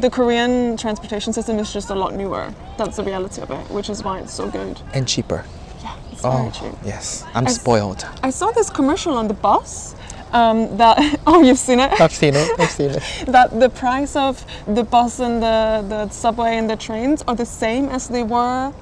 the 0.00 0.10
Korean 0.10 0.76
transportation 0.76 1.32
system 1.32 1.58
is 1.58 1.72
just 1.72 1.90
a 1.90 1.94
lot 1.94 2.14
newer. 2.14 2.52
That's 2.78 2.96
the 2.96 3.04
reality 3.04 3.42
of 3.42 3.50
it, 3.50 3.70
which 3.70 3.90
is 3.90 4.02
why 4.02 4.20
it's 4.20 4.32
so 4.34 4.48
good. 4.50 4.80
And 4.94 5.06
cheaper. 5.06 5.44
Yeah, 5.82 5.94
it's 6.10 6.22
very 6.22 6.34
Oh, 6.34 6.50
cheap. 6.50 6.72
yes. 6.84 7.24
I'm 7.34 7.46
I 7.46 7.50
spoiled. 7.50 8.06
I 8.22 8.30
saw 8.30 8.50
this 8.52 8.70
commercial 8.70 9.14
on 9.14 9.28
the 9.28 9.34
bus. 9.34 9.94
Um, 10.32 10.78
that 10.78 10.96
oh, 11.26 11.42
you've 11.42 11.58
seen 11.58 11.78
it. 11.78 12.00
I've 12.00 12.12
seen 12.12 12.34
it. 12.34 12.58
I've 12.58 12.70
seen 12.70 12.90
it. 12.90 13.02
that 13.26 13.60
the 13.60 13.68
price 13.68 14.16
of 14.16 14.42
the 14.66 14.82
bus 14.82 15.20
and 15.20 15.42
the, 15.42 15.84
the 15.88 16.08
subway 16.08 16.56
and 16.56 16.70
the 16.70 16.76
trains 16.76 17.22
are 17.28 17.34
the 17.34 17.44
same 17.44 17.90
as 17.90 18.08
they 18.08 18.22
were 18.22 18.72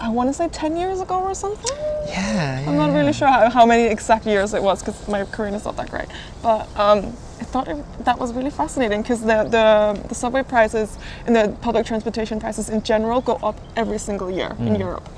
I 0.00 0.08
want 0.10 0.28
to 0.28 0.34
say 0.34 0.48
10 0.48 0.76
years 0.76 1.00
ago 1.00 1.20
or 1.20 1.34
something. 1.34 1.76
Yeah. 2.06 2.64
I'm 2.66 2.76
not 2.76 2.92
really 2.92 3.12
sure 3.12 3.28
how, 3.28 3.48
how 3.50 3.66
many 3.66 3.84
exact 3.84 4.26
years 4.26 4.52
it 4.54 4.62
was 4.62 4.80
because 4.82 5.08
my 5.08 5.24
Korean 5.24 5.54
is 5.54 5.64
not 5.64 5.76
that 5.76 5.90
great. 5.90 6.06
But 6.42 6.68
um, 6.76 7.06
I 7.40 7.44
thought 7.44 7.68
it, 7.68 8.04
that 8.04 8.18
was 8.18 8.32
really 8.32 8.50
fascinating 8.50 9.02
because 9.02 9.20
the, 9.20 9.44
the, 9.44 10.08
the 10.08 10.14
subway 10.14 10.42
prices 10.42 10.98
and 11.26 11.34
the 11.34 11.56
public 11.60 11.86
transportation 11.86 12.38
prices 12.38 12.68
in 12.68 12.82
general 12.82 13.20
go 13.20 13.36
up 13.36 13.58
every 13.76 13.98
single 13.98 14.30
year 14.30 14.54
in 14.58 14.76
Europe. 14.76 15.08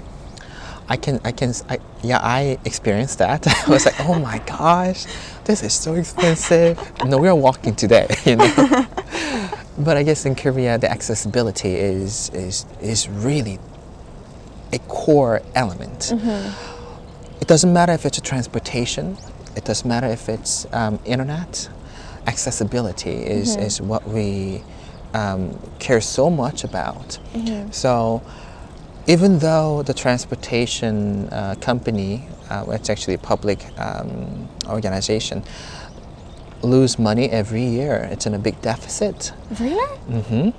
I 0.91 0.97
can, 0.97 1.21
I 1.23 1.33
can, 1.33 1.53
I, 1.69 1.79
yeah, 2.03 2.19
I 2.23 2.59
experienced 2.64 3.19
that. 3.19 3.47
I 3.69 3.71
was 3.71 3.85
like, 3.85 4.01
oh 4.01 4.19
my 4.19 4.38
gosh, 4.38 5.05
this 5.45 5.62
is 5.62 5.75
so 5.75 5.95
expensive. 5.95 6.79
no, 7.05 7.19
we 7.19 7.29
are 7.29 7.35
walking 7.35 7.75
today, 7.75 8.09
you 8.25 8.37
know. 8.37 8.55
but 9.79 9.97
I 9.99 10.03
guess 10.03 10.25
in 10.25 10.35
Korea, 10.35 10.79
the 10.79 10.91
accessibility 10.91 11.75
is 11.75 12.31
is 12.31 12.64
is 12.81 13.09
really 13.09 13.59
a 14.72 14.78
core 14.81 15.40
element. 15.54 16.12
It 17.40 17.46
doesn't 17.46 17.72
matter 17.72 17.92
if 17.92 18.04
it's 18.04 18.18
a 18.18 18.22
transportation. 18.22 19.16
It 19.57 19.64
doesn't 19.64 19.88
matter 19.88 20.07
if 20.07 20.28
it's 20.28 20.66
um, 20.72 20.98
internet. 21.04 21.68
Accessibility 22.26 23.11
is 23.11 23.57
is 23.57 23.81
what 23.81 24.07
we 24.07 24.62
um, 25.14 25.59
care 25.78 26.00
so 26.00 26.31
much 26.31 26.64
about. 26.64 27.18
So 27.70 28.22
even 29.07 29.38
though 29.38 29.83
the 29.83 29.94
transportation 29.94 31.28
uh, 31.31 31.54
company, 31.61 32.28
uh, 32.50 32.66
it's 32.68 32.90
actually 32.90 33.14
a 33.14 33.18
public 33.18 33.66
um, 33.78 34.48
organization, 34.68 35.42
lose 36.62 36.98
money 36.98 37.31
every 37.31 37.64
year. 37.64 38.09
It's 38.12 38.26
in 38.26 38.35
a 38.35 38.38
big 38.38 38.61
deficit. 38.61 39.33
Really? 39.59 39.98
Mm-hmm. 40.11 40.50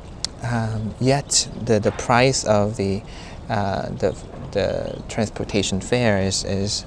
Um, 0.51 0.95
yet 0.99 1.47
the, 1.61 1.79
the 1.79 1.91
price 1.91 2.43
of 2.45 2.77
the, 2.77 3.03
uh, 3.49 3.89
the 3.89 4.15
the 4.51 5.03
transportation 5.09 5.81
fare 5.81 6.21
is 6.21 6.43
is 6.43 6.85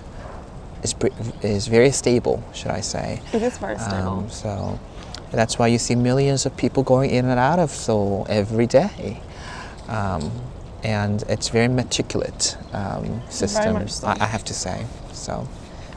is, 0.83 0.95
is 1.43 1.69
very 1.69 1.91
stable, 1.91 2.43
should 2.53 2.71
I 2.71 2.81
say? 2.81 3.21
It 3.33 3.43
is 3.43 3.59
very 3.59 3.79
stable. 3.79 4.09
Um, 4.09 4.31
so 4.31 4.79
that's 5.31 5.59
why 5.59 5.69
you 5.69 5.79
see 5.79 5.95
millions 5.95 6.47
of 6.47 6.57
people 6.57 6.83
going 6.83 7.11
in 7.11 7.27
and 7.27 7.39
out 7.39 7.59
of 7.59 7.71
Seoul 7.71 8.27
every 8.29 8.67
day. 8.67 9.21
Um, 9.89 10.31
and 10.83 11.23
it's 11.29 11.49
very 11.49 11.69
meticulous 11.69 12.57
um, 12.73 13.23
system, 13.31 13.87
so. 13.89 14.09
I, 14.09 14.17
I 14.21 14.27
have 14.27 14.45
to 14.45 14.55
say. 14.55 14.85
So 15.13 15.47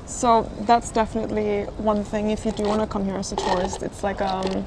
So 0.05 0.49
that's 0.61 0.91
definitely 0.91 1.63
one 1.77 2.03
thing. 2.03 2.29
If 2.29 2.45
you 2.45 2.51
do 2.51 2.63
want 2.63 2.81
to 2.81 2.87
come 2.87 3.05
here 3.05 3.15
as 3.15 3.31
a 3.31 3.35
tourist, 3.35 3.81
it's 3.81 4.03
like 4.03 4.21
um, 4.21 4.65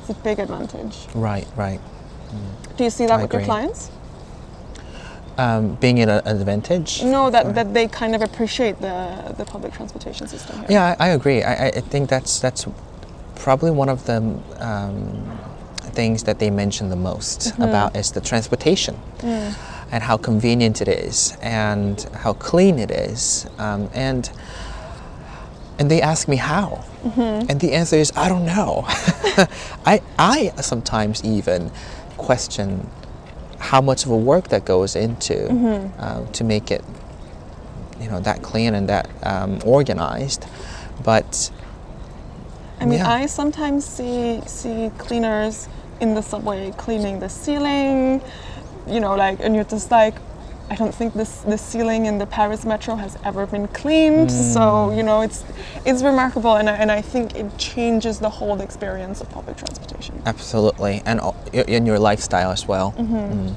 it's 0.00 0.10
a 0.10 0.14
big 0.22 0.38
advantage. 0.38 0.96
right, 1.14 1.46
right. 1.56 1.80
Do 2.76 2.84
you 2.84 2.90
see 2.90 3.06
that 3.06 3.18
I 3.18 3.22
with 3.22 3.32
your 3.32 3.42
clients? 3.42 3.90
Um, 5.38 5.76
being 5.76 5.98
an 6.00 6.10
an 6.10 6.26
advantage. 6.26 7.02
No, 7.02 7.30
that, 7.30 7.46
or- 7.46 7.52
that 7.52 7.72
they 7.72 7.88
kind 7.88 8.14
of 8.14 8.20
appreciate 8.22 8.78
the 8.80 9.34
the 9.38 9.44
public 9.46 9.72
transportation 9.72 10.28
system 10.28 10.58
here. 10.58 10.66
Yeah, 10.70 10.96
I, 11.00 11.06
I 11.06 11.08
agree. 11.10 11.42
I, 11.42 11.68
I 11.68 11.80
think 11.80 12.10
that's 12.10 12.38
that's 12.38 12.66
probably 13.36 13.70
one 13.70 13.88
of 13.88 14.04
the 14.04 14.16
um, 14.60 15.38
things 15.94 16.22
that 16.24 16.38
they 16.38 16.50
mention 16.50 16.90
the 16.90 16.96
most 16.96 17.52
about 17.58 17.96
is 17.96 18.12
the 18.12 18.20
transportation 18.20 18.94
and 19.22 20.02
how 20.02 20.16
convenient 20.18 20.80
it 20.82 20.88
is 20.88 21.36
and 21.42 22.02
how 22.14 22.34
clean 22.34 22.78
it 22.78 22.90
is. 22.90 23.46
Um, 23.58 23.88
and 23.94 24.30
and 25.78 25.90
they 25.90 26.02
ask 26.02 26.28
me 26.28 26.36
how, 26.36 26.84
and 27.48 27.58
the 27.60 27.72
answer 27.72 27.96
is 27.96 28.12
I 28.16 28.28
don't 28.28 28.44
know. 28.44 28.84
I 29.86 30.02
I 30.18 30.52
sometimes 30.60 31.24
even 31.24 31.70
question 32.18 32.88
how 33.70 33.80
much 33.80 34.04
of 34.04 34.10
a 34.10 34.16
work 34.16 34.48
that 34.48 34.64
goes 34.64 34.96
into 34.96 35.36
uh, 35.98 36.26
to 36.32 36.42
make 36.44 36.70
it 36.70 36.84
you 38.00 38.08
know 38.10 38.20
that 38.20 38.42
clean 38.42 38.74
and 38.74 38.88
that 38.88 39.06
um, 39.22 39.60
organized 39.64 40.44
but 41.04 41.50
I 42.80 42.84
mean, 42.84 42.98
Yeah. 42.98 43.12
I 43.22 43.26
sometimes 43.26 43.84
see 43.96 44.42
see 44.46 44.90
cleaners 44.98 45.68
in 46.00 46.14
the 46.14 46.22
subway 46.22 46.72
cleaning 46.76 47.20
the 47.20 47.28
ceiling, 47.28 48.20
you 48.88 48.98
know, 48.98 49.14
like, 49.14 49.38
and 49.44 49.54
you're 49.54 49.70
just 49.76 49.90
like, 49.92 50.14
I 50.72 50.74
don't 50.74 50.94
think 50.94 51.12
this 51.12 51.32
the 51.42 51.58
ceiling 51.58 52.06
in 52.06 52.16
the 52.16 52.24
Paris 52.26 52.64
metro 52.64 52.94
has 52.96 53.18
ever 53.26 53.46
been 53.46 53.68
cleaned. 53.68 54.30
Mm. 54.30 54.52
So 54.54 54.62
you 54.96 55.02
know, 55.02 55.20
it's 55.20 55.44
it's 55.84 56.02
remarkable, 56.02 56.54
and 56.56 56.66
I, 56.70 56.76
and 56.82 56.90
I 56.90 57.02
think 57.02 57.34
it 57.34 57.46
changes 57.58 58.18
the 58.18 58.30
whole 58.38 58.58
experience 58.62 59.20
of 59.20 59.28
public 59.30 59.56
transportation. 59.58 60.14
absolutely 60.24 61.02
and 61.04 61.20
in 61.52 61.84
your 61.90 61.98
lifestyle 61.98 62.50
as 62.58 62.64
well 62.72 62.88
Mm. 62.96 63.54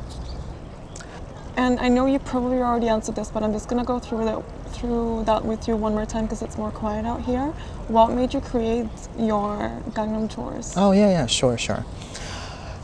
And 1.58 1.80
I 1.80 1.88
know 1.96 2.06
you 2.06 2.20
probably 2.20 2.60
already 2.70 2.90
answered 2.90 3.16
this, 3.16 3.30
but 3.34 3.42
I'm 3.44 3.54
just 3.54 3.68
gonna 3.70 3.86
go 3.94 3.98
through 3.98 4.26
that 4.26 4.40
through 4.76 5.24
that 5.26 5.42
with 5.46 5.62
you 5.70 5.76
one 5.78 5.94
more 5.94 6.06
time 6.06 6.26
because 6.26 6.42
it's 6.42 6.58
more 6.58 6.72
quiet 6.72 7.06
out 7.06 7.22
here. 7.22 7.48
What 7.88 8.08
made 8.12 8.34
you 8.34 8.42
create 8.42 8.90
your 9.18 9.48
Gangnam 9.96 10.28
tours? 10.36 10.74
oh 10.76 10.92
yeah 10.92 11.10
yeah 11.18 11.28
sure 11.28 11.58
sure 11.58 11.86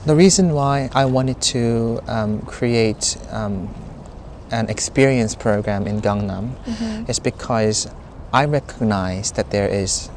the 0.09 0.15
reason 0.15 0.45
why 0.59 0.89
i 1.01 1.05
wanted 1.05 1.39
to 1.53 1.63
um, 2.07 2.41
create 2.55 3.05
um, 3.29 3.69
an 4.51 4.69
experience 4.69 5.35
program 5.35 5.87
in 5.87 6.01
gangnam 6.01 6.45
is 7.09 7.19
because 7.19 7.87
i 8.33 8.45
recognize 8.45 9.31
that 9.33 9.49
there 9.51 9.67
is 9.67 10.09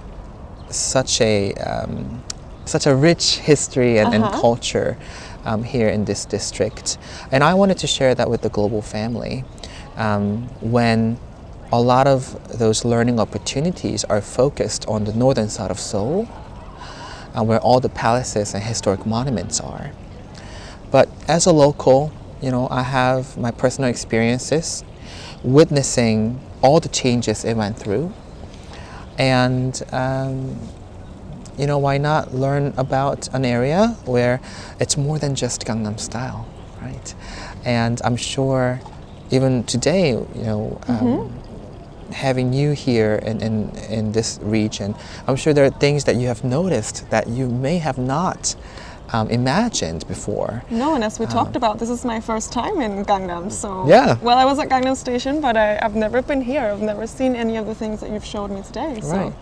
such 0.71 1.21
a 1.21 1.53
um, 1.55 2.23
such 2.65 2.87
a 2.87 2.95
rich 2.95 3.39
history 3.51 3.99
and, 3.99 4.15
and 4.15 4.25
Uh-huh. 4.25 4.41
culture 4.41 4.97
um, 5.45 5.63
here 5.63 5.89
in 5.89 6.05
this 6.07 6.25
district, 6.25 6.97
and 7.31 7.45
I 7.45 7.53
wanted 7.55 7.77
to 7.79 7.87
share 7.87 8.15
that 8.15 8.31
with 8.31 8.41
the 8.41 8.49
global 8.49 8.81
family. 8.83 9.45
Um, 9.97 10.49
when 10.63 11.19
a 11.71 11.81
lot 11.81 12.07
of 12.07 12.35
those 12.59 12.85
learning 12.85 13.21
opportunities 13.21 14.05
are 14.09 14.23
focused 14.23 14.87
on 14.89 15.05
the 15.05 15.13
northern 15.13 15.49
side 15.51 15.71
of 15.71 15.79
Seoul, 15.79 16.27
uh, 17.37 17.45
where 17.45 17.61
all 17.61 17.79
the 17.81 17.91
palaces 17.91 18.55
and 18.55 18.63
historic 18.65 19.05
monuments 19.07 19.61
are. 19.61 19.93
But 20.91 21.09
as 21.29 21.47
a 21.47 21.53
local, 21.53 22.11
you 22.45 22.51
know, 22.51 22.69
I 22.71 22.83
have 22.83 23.39
my 23.39 23.51
personal 23.51 23.89
experiences 23.89 24.85
witnessing 25.43 26.39
all 26.61 26.79
the 26.79 26.91
changes 26.91 27.45
it 27.45 27.57
went 27.57 27.79
through. 27.79 28.13
And, 29.19 29.81
um, 29.93 30.59
you 31.57 31.67
know, 31.67 31.79
why 31.79 31.97
not 31.97 32.35
learn 32.35 32.75
about 32.77 33.33
an 33.35 33.47
area 33.47 33.97
where 34.05 34.41
it's 34.79 34.97
more 34.97 35.19
than 35.19 35.35
just 35.35 35.65
Gangnam 35.65 35.99
style, 35.99 36.47
right? 36.83 37.15
And 37.65 38.01
I'm 38.05 38.17
sure 38.17 38.81
even 39.31 39.65
today, 39.65 40.11
you 40.11 40.29
know, 40.35 40.81
um, 40.87 41.33
having 42.13 42.53
you 42.53 42.73
here 42.73 43.15
in, 43.15 43.41
in, 43.41 43.71
in 43.89 44.13
this 44.13 44.39
region, 44.43 44.95
I'm 45.27 45.37
sure 45.37 45.55
there 45.55 45.65
are 45.65 45.71
things 45.71 46.05
that 46.05 46.17
you 46.17 46.27
have 46.27 46.45
noticed 46.45 47.09
that 47.09 47.27
you 47.29 47.49
may 47.49 47.79
have 47.79 47.97
not 47.97 48.55
um, 49.15 49.31
imagined 49.31 50.07
before. 50.09 50.63
No, 50.71 50.95
and 50.97 51.05
as 51.05 51.19
we 51.21 51.27
talked 51.27 51.55
about, 51.61 51.79
this 51.79 51.91
is 51.97 52.05
my 52.05 52.19
first 52.21 52.53
time 52.53 52.81
in 52.87 53.05
Gangnam. 53.05 53.45
So 53.63 53.69
Um, 53.71 53.89
Yeah. 53.89 54.19
Well, 54.27 54.39
I 54.39 54.45
was 54.51 54.59
at 54.59 54.69
Gangnam 54.69 54.97
Station, 54.97 55.41
but 55.41 55.55
I, 55.57 55.69
I've 55.85 55.95
never 56.05 56.21
been 56.31 56.43
here. 56.53 56.65
I've 56.73 56.83
never 56.93 57.07
seen 57.07 57.33
any 57.45 57.57
of 57.61 57.67
the 57.71 57.75
things 57.83 58.01
that 58.01 58.11
you've 58.13 58.25
showed 58.35 58.51
me 58.57 58.61
today. 58.71 59.01
So. 59.01 59.17
Right. 59.17 59.35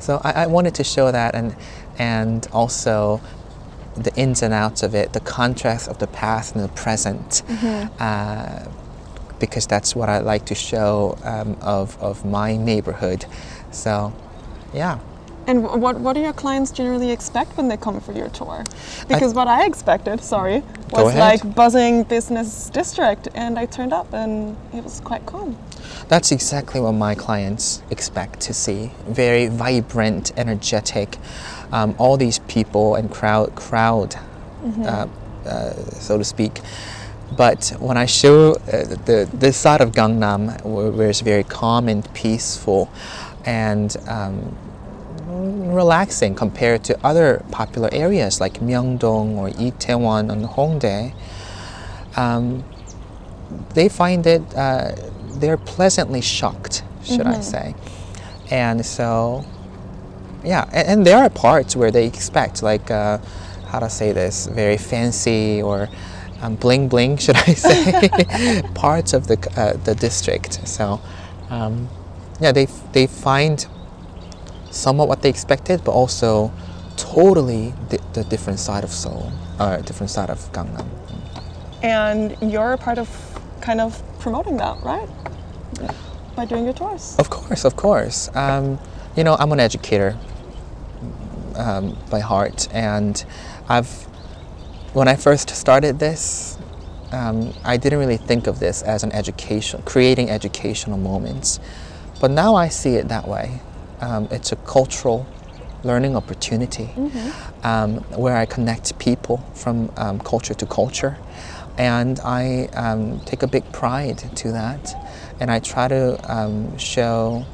So 0.00 0.12
I, 0.28 0.30
I 0.44 0.46
wanted 0.46 0.74
to 0.80 0.84
show 0.84 1.06
that 1.12 1.34
and 1.34 1.48
and 1.98 2.46
also 2.52 3.20
the 4.06 4.12
ins 4.14 4.42
and 4.42 4.54
outs 4.54 4.82
of 4.86 4.94
it, 4.94 5.12
the 5.12 5.24
contrast 5.38 5.88
of 5.88 5.96
the 5.98 6.06
past 6.06 6.54
and 6.54 6.62
the 6.64 6.72
present, 6.84 7.42
uh, 7.98 8.60
because 9.40 9.66
that's 9.66 9.90
what 9.98 10.08
I 10.08 10.18
like 10.32 10.44
to 10.46 10.54
show 10.54 11.18
um, 11.24 11.56
of 11.60 11.98
of 12.00 12.24
my 12.24 12.56
neighborhood. 12.56 13.26
So, 13.72 14.12
yeah. 14.72 14.98
And 15.48 15.64
what 15.64 15.98
what 15.98 16.12
do 16.12 16.20
your 16.20 16.34
clients 16.34 16.70
generally 16.70 17.10
expect 17.10 17.56
when 17.56 17.68
they 17.68 17.78
come 17.78 18.00
for 18.00 18.12
your 18.12 18.28
tour? 18.28 18.64
Because 19.08 19.32
what 19.32 19.48
I 19.48 19.64
expected, 19.64 20.20
sorry, 20.20 20.62
was 20.90 21.14
like 21.16 21.54
buzzing 21.54 22.02
business 22.04 22.68
district, 22.68 23.28
and 23.34 23.58
I 23.58 23.64
turned 23.64 23.94
up 23.94 24.12
and 24.12 24.56
it 24.74 24.84
was 24.84 25.00
quite 25.00 25.24
calm. 25.24 25.56
That's 26.08 26.32
exactly 26.32 26.82
what 26.82 26.92
my 26.92 27.14
clients 27.14 27.82
expect 27.90 28.40
to 28.40 28.52
see. 28.52 28.90
Very 29.06 29.48
vibrant, 29.48 30.32
energetic, 30.36 31.16
um, 31.72 31.94
all 31.98 32.18
these 32.18 32.40
people 32.40 32.94
and 32.94 33.10
crowd, 33.10 33.54
crowd, 33.56 34.16
uh, 34.84 35.06
uh, 35.46 35.72
so 35.92 36.18
to 36.18 36.24
speak. 36.24 36.60
But 37.38 37.72
when 37.78 37.96
I 37.96 38.04
show 38.04 38.52
uh, 38.52 38.84
the 39.06 39.28
this 39.32 39.56
side 39.56 39.80
of 39.80 39.92
Gangnam, 39.92 40.62
where, 40.62 40.90
where 40.90 41.08
it's 41.08 41.20
very 41.22 41.44
calm 41.44 41.88
and 41.88 42.04
peaceful, 42.12 42.90
and 43.46 43.96
um, 44.08 44.54
relaxing 45.74 46.34
compared 46.34 46.84
to 46.84 46.98
other 47.06 47.44
popular 47.50 47.88
areas 47.92 48.40
like 48.40 48.60
Myeongdong 48.60 49.36
or 49.36 49.50
Itaewon 49.50 50.30
and 50.30 50.44
Hongdae. 50.44 51.14
Um, 52.16 52.64
they 53.74 53.88
find 53.88 54.26
it, 54.26 54.42
uh, 54.54 54.92
they're 55.34 55.56
pleasantly 55.56 56.20
shocked, 56.20 56.82
should 57.04 57.26
I 57.26 57.40
say. 57.40 57.74
And 58.50 58.84
so, 58.84 59.44
yeah, 60.44 60.68
and, 60.72 60.88
and 60.88 61.06
there 61.06 61.18
are 61.18 61.30
parts 61.30 61.76
where 61.76 61.90
they 61.90 62.06
expect, 62.06 62.62
like, 62.62 62.90
uh, 62.90 63.18
how 63.68 63.78
to 63.80 63.90
say 63.90 64.12
this, 64.12 64.46
very 64.46 64.76
fancy 64.76 65.62
or 65.62 65.88
um, 66.40 66.56
bling 66.56 66.88
bling, 66.88 67.16
should 67.24 67.36
I 67.36 67.54
say, 67.54 68.62
parts 68.74 69.12
of 69.12 69.26
the, 69.26 69.38
uh, 69.56 69.74
the 69.84 69.94
district. 69.94 70.66
So, 70.66 71.00
um, 71.50 71.88
yeah, 72.40 72.52
they, 72.52 72.66
they 72.92 73.06
find 73.06 73.66
somewhat 74.70 75.08
what 75.08 75.22
they 75.22 75.28
expected, 75.28 75.84
but 75.84 75.92
also 75.92 76.52
totally 76.96 77.72
the, 77.90 78.00
the 78.12 78.24
different 78.24 78.58
side 78.58 78.84
of 78.84 78.90
Seoul, 78.90 79.32
or 79.60 79.80
different 79.82 80.10
side 80.10 80.30
of 80.30 80.52
Gangnam. 80.52 80.86
And 81.82 82.36
you're 82.40 82.72
a 82.72 82.78
part 82.78 82.98
of 82.98 83.08
kind 83.60 83.80
of 83.80 84.02
promoting 84.18 84.56
that, 84.58 84.82
right? 84.82 85.08
By 86.34 86.44
doing 86.44 86.64
your 86.64 86.74
tours. 86.74 87.16
Of 87.18 87.30
course, 87.30 87.64
of 87.64 87.76
course. 87.76 88.30
Um, 88.34 88.78
you 89.16 89.24
know, 89.24 89.36
I'm 89.38 89.52
an 89.52 89.60
educator 89.60 90.16
um, 91.56 91.96
by 92.10 92.20
heart, 92.20 92.68
and 92.72 93.24
I've 93.68 94.06
when 94.94 95.06
I 95.06 95.16
first 95.16 95.50
started 95.50 95.98
this, 95.98 96.58
um, 97.12 97.52
I 97.62 97.76
didn't 97.76 97.98
really 97.98 98.16
think 98.16 98.46
of 98.46 98.58
this 98.58 98.82
as 98.82 99.02
an 99.04 99.12
education, 99.12 99.82
creating 99.82 100.30
educational 100.30 100.98
moments, 100.98 101.60
but 102.20 102.30
now 102.30 102.54
I 102.54 102.68
see 102.68 102.94
it 102.94 103.08
that 103.08 103.28
way. 103.28 103.60
Um, 104.00 104.28
it's 104.30 104.52
a 104.52 104.56
cultural 104.56 105.26
learning 105.84 106.16
opportunity 106.16 106.90
um, 107.62 107.98
where 108.10 108.36
I 108.36 108.46
connect 108.46 108.98
people 108.98 109.38
from 109.54 109.92
um, 109.96 110.18
culture 110.20 110.54
to 110.54 110.66
culture, 110.66 111.16
and 111.76 112.18
I 112.20 112.68
um, 112.74 113.20
take 113.20 113.42
a 113.42 113.46
big 113.46 113.70
pride 113.72 114.18
to 114.36 114.52
that, 114.52 114.94
and 115.40 115.50
I 115.50 115.60
try 115.60 115.88
to 115.88 116.18
um, 116.32 116.76
show 116.78 117.44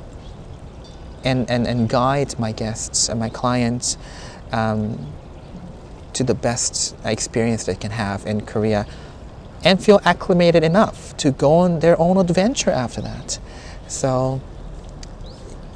and, 1.25 1.49
and, 1.51 1.67
and 1.67 1.89
guide 1.89 2.39
my 2.39 2.53
guests 2.53 3.09
and 3.09 3.19
my 3.19 3.29
clients 3.31 3.97
um, 4.53 5.13
to 6.13 6.23
the 6.23 6.35
best 6.35 6.95
experience 7.05 7.65
they 7.65 7.75
can 7.75 7.91
have 7.91 8.27
in 8.27 8.43
Korea 8.43 8.87
and 9.65 9.83
feel 9.83 10.01
acclimated 10.05 10.63
enough 10.63 11.17
to 11.17 11.31
go 11.31 11.53
on 11.53 11.81
their 11.81 11.99
own 11.99 12.19
adventure 12.19 12.71
after 12.71 13.01
that. 13.01 13.39
So, 13.89 14.41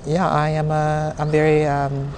yeah, 0.08 0.28
I 0.28 0.48
am 0.50 0.70
uh, 0.70 1.12
I'm 1.18 1.30
very 1.30 1.66
um, 1.66 2.12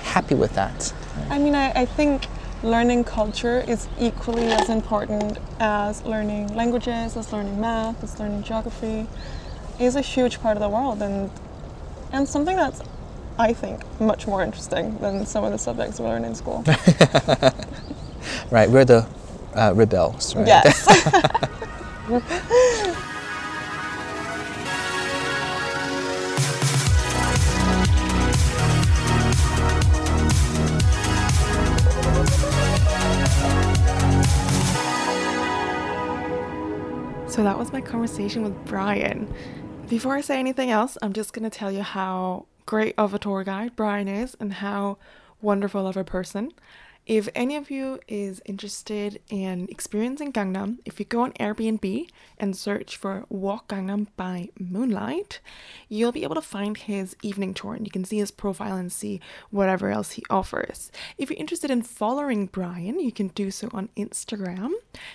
happy 0.00 0.34
with 0.34 0.54
that. 0.54 0.92
I 1.30 1.38
mean, 1.38 1.54
I, 1.54 1.72
I 1.72 1.84
think 1.86 2.26
learning 2.62 3.04
culture 3.04 3.64
is 3.66 3.88
equally 3.98 4.48
as 4.52 4.68
important 4.68 5.38
as 5.60 6.04
learning 6.04 6.54
languages, 6.54 7.16
as 7.16 7.32
learning 7.32 7.60
math, 7.60 8.02
as 8.04 8.18
learning 8.20 8.42
geography. 8.42 9.06
Is 9.80 9.94
a 9.94 10.00
huge 10.00 10.40
part 10.40 10.56
of 10.56 10.60
the 10.60 10.68
world 10.68 11.00
and 11.02 11.30
and 12.12 12.28
something 12.28 12.56
that's 12.56 12.82
I 13.38 13.52
think 13.52 13.80
much 14.00 14.26
more 14.26 14.42
interesting 14.42 14.98
than 14.98 15.24
some 15.24 15.44
of 15.44 15.52
the 15.52 15.58
subjects 15.58 16.00
we 16.00 16.06
learn 16.06 16.24
in 16.24 16.34
school. 16.34 16.64
Right, 18.50 18.68
we're 18.68 18.84
the 18.84 19.06
uh, 19.54 19.72
rebels, 19.74 20.34
right? 20.34 20.46
yes. 20.46 20.86
So 37.38 37.44
that 37.44 37.56
was 37.56 37.72
my 37.72 37.80
conversation 37.80 38.42
with 38.42 38.64
Brian. 38.64 39.32
Before 39.88 40.16
I 40.16 40.22
say 40.22 40.40
anything 40.40 40.72
else, 40.72 40.98
I'm 41.00 41.12
just 41.12 41.32
going 41.32 41.48
to 41.48 41.56
tell 41.56 41.70
you 41.70 41.82
how 41.82 42.46
great 42.66 42.96
of 42.98 43.14
a 43.14 43.18
tour 43.20 43.44
guide 43.44 43.76
Brian 43.76 44.08
is 44.08 44.36
and 44.40 44.54
how 44.54 44.98
wonderful 45.40 45.86
of 45.86 45.96
a 45.96 46.02
person. 46.02 46.50
If 47.08 47.26
any 47.34 47.56
of 47.56 47.70
you 47.70 48.00
is 48.06 48.42
interested 48.44 49.22
in 49.30 49.66
experiencing 49.70 50.30
Gangnam, 50.30 50.76
if 50.84 51.00
you 51.00 51.06
go 51.06 51.22
on 51.22 51.32
Airbnb 51.40 52.06
and 52.36 52.54
search 52.54 52.98
for 52.98 53.24
Walk 53.30 53.68
Gangnam 53.68 54.08
by 54.18 54.50
Moonlight, 54.60 55.40
you'll 55.88 56.12
be 56.12 56.22
able 56.22 56.34
to 56.34 56.42
find 56.42 56.76
his 56.76 57.16
evening 57.22 57.54
tour 57.54 57.72
and 57.72 57.86
you 57.86 57.90
can 57.90 58.04
see 58.04 58.18
his 58.18 58.30
profile 58.30 58.76
and 58.76 58.92
see 58.92 59.22
whatever 59.48 59.90
else 59.90 60.12
he 60.12 60.24
offers. 60.28 60.92
If 61.16 61.30
you're 61.30 61.40
interested 61.40 61.70
in 61.70 61.80
following 61.80 62.44
Brian, 62.44 63.00
you 63.00 63.10
can 63.10 63.28
do 63.28 63.50
so 63.50 63.70
on 63.72 63.88
Instagram. 63.96 64.72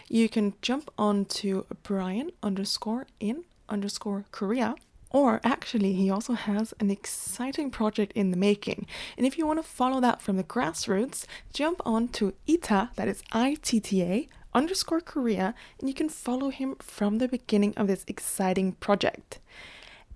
You 0.09 0.29
can 0.29 0.55
jump 0.63 0.89
onto 0.97 1.65
Brian 1.83 2.31
underscore 2.41 3.05
in 3.19 3.43
underscore 3.69 4.25
Korea. 4.31 4.73
Or 5.13 5.39
actually, 5.43 5.93
he 5.93 6.09
also 6.09 6.33
has 6.33 6.73
an 6.79 6.89
exciting 6.89 7.69
project 7.69 8.11
in 8.13 8.31
the 8.31 8.37
making. 8.37 8.87
And 9.15 9.25
if 9.25 9.37
you 9.37 9.47
want 9.47 9.59
to 9.59 9.63
follow 9.63 10.01
that 10.01 10.21
from 10.21 10.37
the 10.37 10.43
grassroots, 10.43 11.25
jump 11.53 11.81
on 11.85 12.07
to 12.09 12.33
ITTA, 12.47 12.89
that 12.95 13.07
is 13.07 13.23
I 13.31 13.57
T 13.61 13.79
T 13.79 14.01
A 14.01 14.27
underscore 14.55 15.01
Korea, 15.01 15.53
and 15.79 15.87
you 15.87 15.95
can 15.95 16.09
follow 16.09 16.49
him 16.49 16.75
from 16.79 17.19
the 17.19 17.27
beginning 17.27 17.73
of 17.77 17.87
this 17.87 18.03
exciting 18.07 18.73
project. 18.73 19.39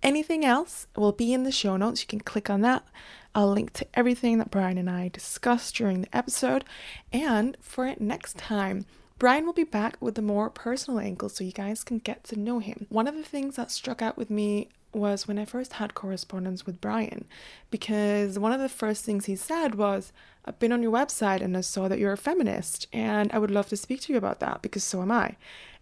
Anything 0.04 0.46
else 0.46 0.88
will 0.96 1.12
be 1.12 1.34
in 1.34 1.44
the 1.44 1.52
show 1.52 1.78
notes. 1.78 2.02
You 2.02 2.08
can 2.08 2.22
click 2.22 2.50
on 2.50 2.62
that. 2.62 2.88
I'll 3.34 3.52
link 3.52 3.74
to 3.74 3.88
everything 3.94 4.38
that 4.40 4.52
Brian 4.52 4.78
and 4.78 4.90
I 4.90 5.10
discussed 5.10 5.76
during 5.76 6.02
the 6.02 6.16
episode. 6.16 6.66
And 7.14 7.56
for 7.62 7.94
next 8.00 8.38
time, 8.38 8.86
Brian 9.20 9.46
will 9.46 9.54
be 9.54 9.64
back 9.64 9.98
with 10.00 10.18
a 10.20 10.22
more 10.22 10.52
personal 10.52 11.00
angle 11.00 11.30
so 11.30 11.44
you 11.44 11.52
guys 11.52 11.84
can 11.84 11.98
get 11.98 12.24
to 12.26 12.40
know 12.40 12.60
him. 12.60 12.86
One 12.90 13.08
of 13.08 13.16
the 13.16 13.24
things 13.24 13.56
that 13.56 13.72
struck 13.72 14.02
out 14.04 14.18
with 14.18 14.30
me 14.30 14.70
was 14.94 15.28
when 15.28 15.38
I 15.38 15.46
first 15.46 15.74
had 15.74 15.94
correspondence 15.94 16.66
with 16.66 16.82
Brian, 16.82 17.26
because 17.70 18.40
one 18.40 18.52
of 18.52 18.60
the 18.60 18.70
first 18.70 19.04
things 19.04 19.26
he 19.26 19.36
said 19.36 19.76
was, 19.76 20.12
I've 20.46 20.60
been 20.60 20.72
on 20.72 20.82
your 20.82 20.92
website 20.92 21.42
and 21.42 21.56
I 21.58 21.62
saw 21.62 21.88
that 21.88 22.00
you're 22.00 22.14
a 22.14 22.18
feminist, 22.18 22.88
and 22.94 23.32
I 23.32 23.40
would 23.40 23.52
love 23.52 23.70
to 23.70 23.78
speak 23.78 24.02
to 24.02 24.14
you 24.14 24.18
about 24.18 24.40
that 24.40 24.62
because 24.62 24.84
so 24.84 25.02
am 25.02 25.12
I. 25.12 25.36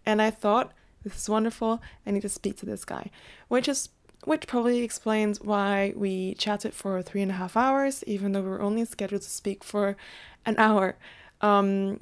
And 0.04 0.20
I 0.20 0.30
thought, 0.30 0.72
this 1.04 1.16
is 1.16 1.28
wonderful, 1.28 1.80
I 2.06 2.10
need 2.10 2.22
to 2.22 2.28
speak 2.28 2.56
to 2.58 2.66
this 2.66 2.84
guy, 2.84 3.10
which 3.48 3.68
is 3.68 3.88
which 4.24 4.48
probably 4.48 4.80
explains 4.80 5.40
why 5.40 5.92
we 5.94 6.34
chatted 6.34 6.74
for 6.74 7.00
three 7.00 7.22
and 7.22 7.30
a 7.30 7.34
half 7.34 7.56
hours, 7.56 8.02
even 8.08 8.32
though 8.32 8.42
we 8.42 8.48
were 8.48 8.60
only 8.60 8.84
scheduled 8.84 9.22
to 9.22 9.30
speak 9.30 9.62
for 9.62 9.96
an 10.44 10.56
hour. 10.58 10.96
Um, 11.40 12.00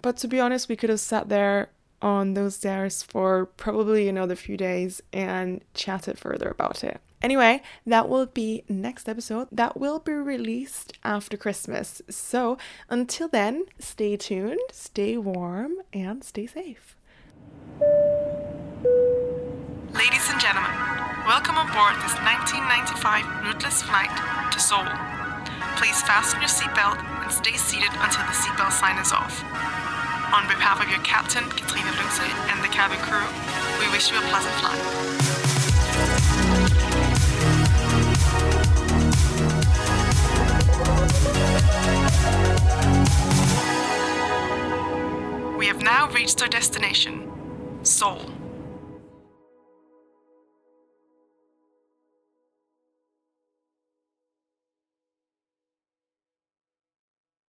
but 0.00 0.16
to 0.18 0.28
be 0.28 0.38
honest, 0.38 0.68
we 0.68 0.76
could 0.76 0.90
have 0.90 1.00
sat 1.00 1.28
there 1.28 1.70
on 2.02 2.34
those 2.34 2.56
stairs 2.56 3.02
for 3.02 3.46
probably 3.46 4.08
another 4.08 4.36
few 4.36 4.56
days 4.56 5.02
and 5.12 5.62
chatted 5.74 6.18
further 6.18 6.48
about 6.48 6.82
it. 6.84 7.00
Anyway, 7.22 7.60
that 7.86 8.08
will 8.08 8.26
be 8.26 8.64
next 8.68 9.08
episode. 9.08 9.48
That 9.52 9.78
will 9.78 9.98
be 9.98 10.12
released 10.12 10.94
after 11.04 11.36
Christmas. 11.36 12.00
So 12.08 12.56
until 12.88 13.28
then, 13.28 13.66
stay 13.78 14.16
tuned, 14.16 14.60
stay 14.72 15.18
warm, 15.18 15.74
and 15.92 16.24
stay 16.24 16.46
safe. 16.46 16.96
Ladies 19.92 20.30
and 20.30 20.40
gentlemen, 20.40 20.72
welcome 21.26 21.58
on 21.58 21.68
board 21.76 21.96
this 22.00 22.16
1995 22.24 23.44
rootless 23.44 23.82
flight 23.82 24.10
to 24.52 24.58
Seoul. 24.58 24.88
Please 25.76 26.00
fasten 26.02 26.40
your 26.40 26.48
seatbelt 26.48 26.96
and 27.22 27.32
stay 27.32 27.56
seated 27.56 27.90
until 28.00 28.24
the 28.24 28.32
seatbelt 28.32 28.72
sign 28.72 28.98
is 28.98 29.12
off. 29.12 29.89
On 30.32 30.46
behalf 30.46 30.80
of 30.80 30.88
your 30.88 31.00
captain, 31.00 31.42
Katrina 31.50 31.90
Lungsø, 31.90 32.22
and 32.52 32.62
the 32.62 32.68
cabin 32.68 32.98
crew, 32.98 33.26
we 33.80 33.90
wish 33.90 34.12
you 34.12 34.18
a 34.18 34.20
pleasant 34.30 34.54
flight. 34.60 34.78
We 45.58 45.66
have 45.66 45.82
now 45.82 46.08
reached 46.10 46.40
our 46.42 46.48
destination, 46.48 47.28
Seoul. 47.82 48.39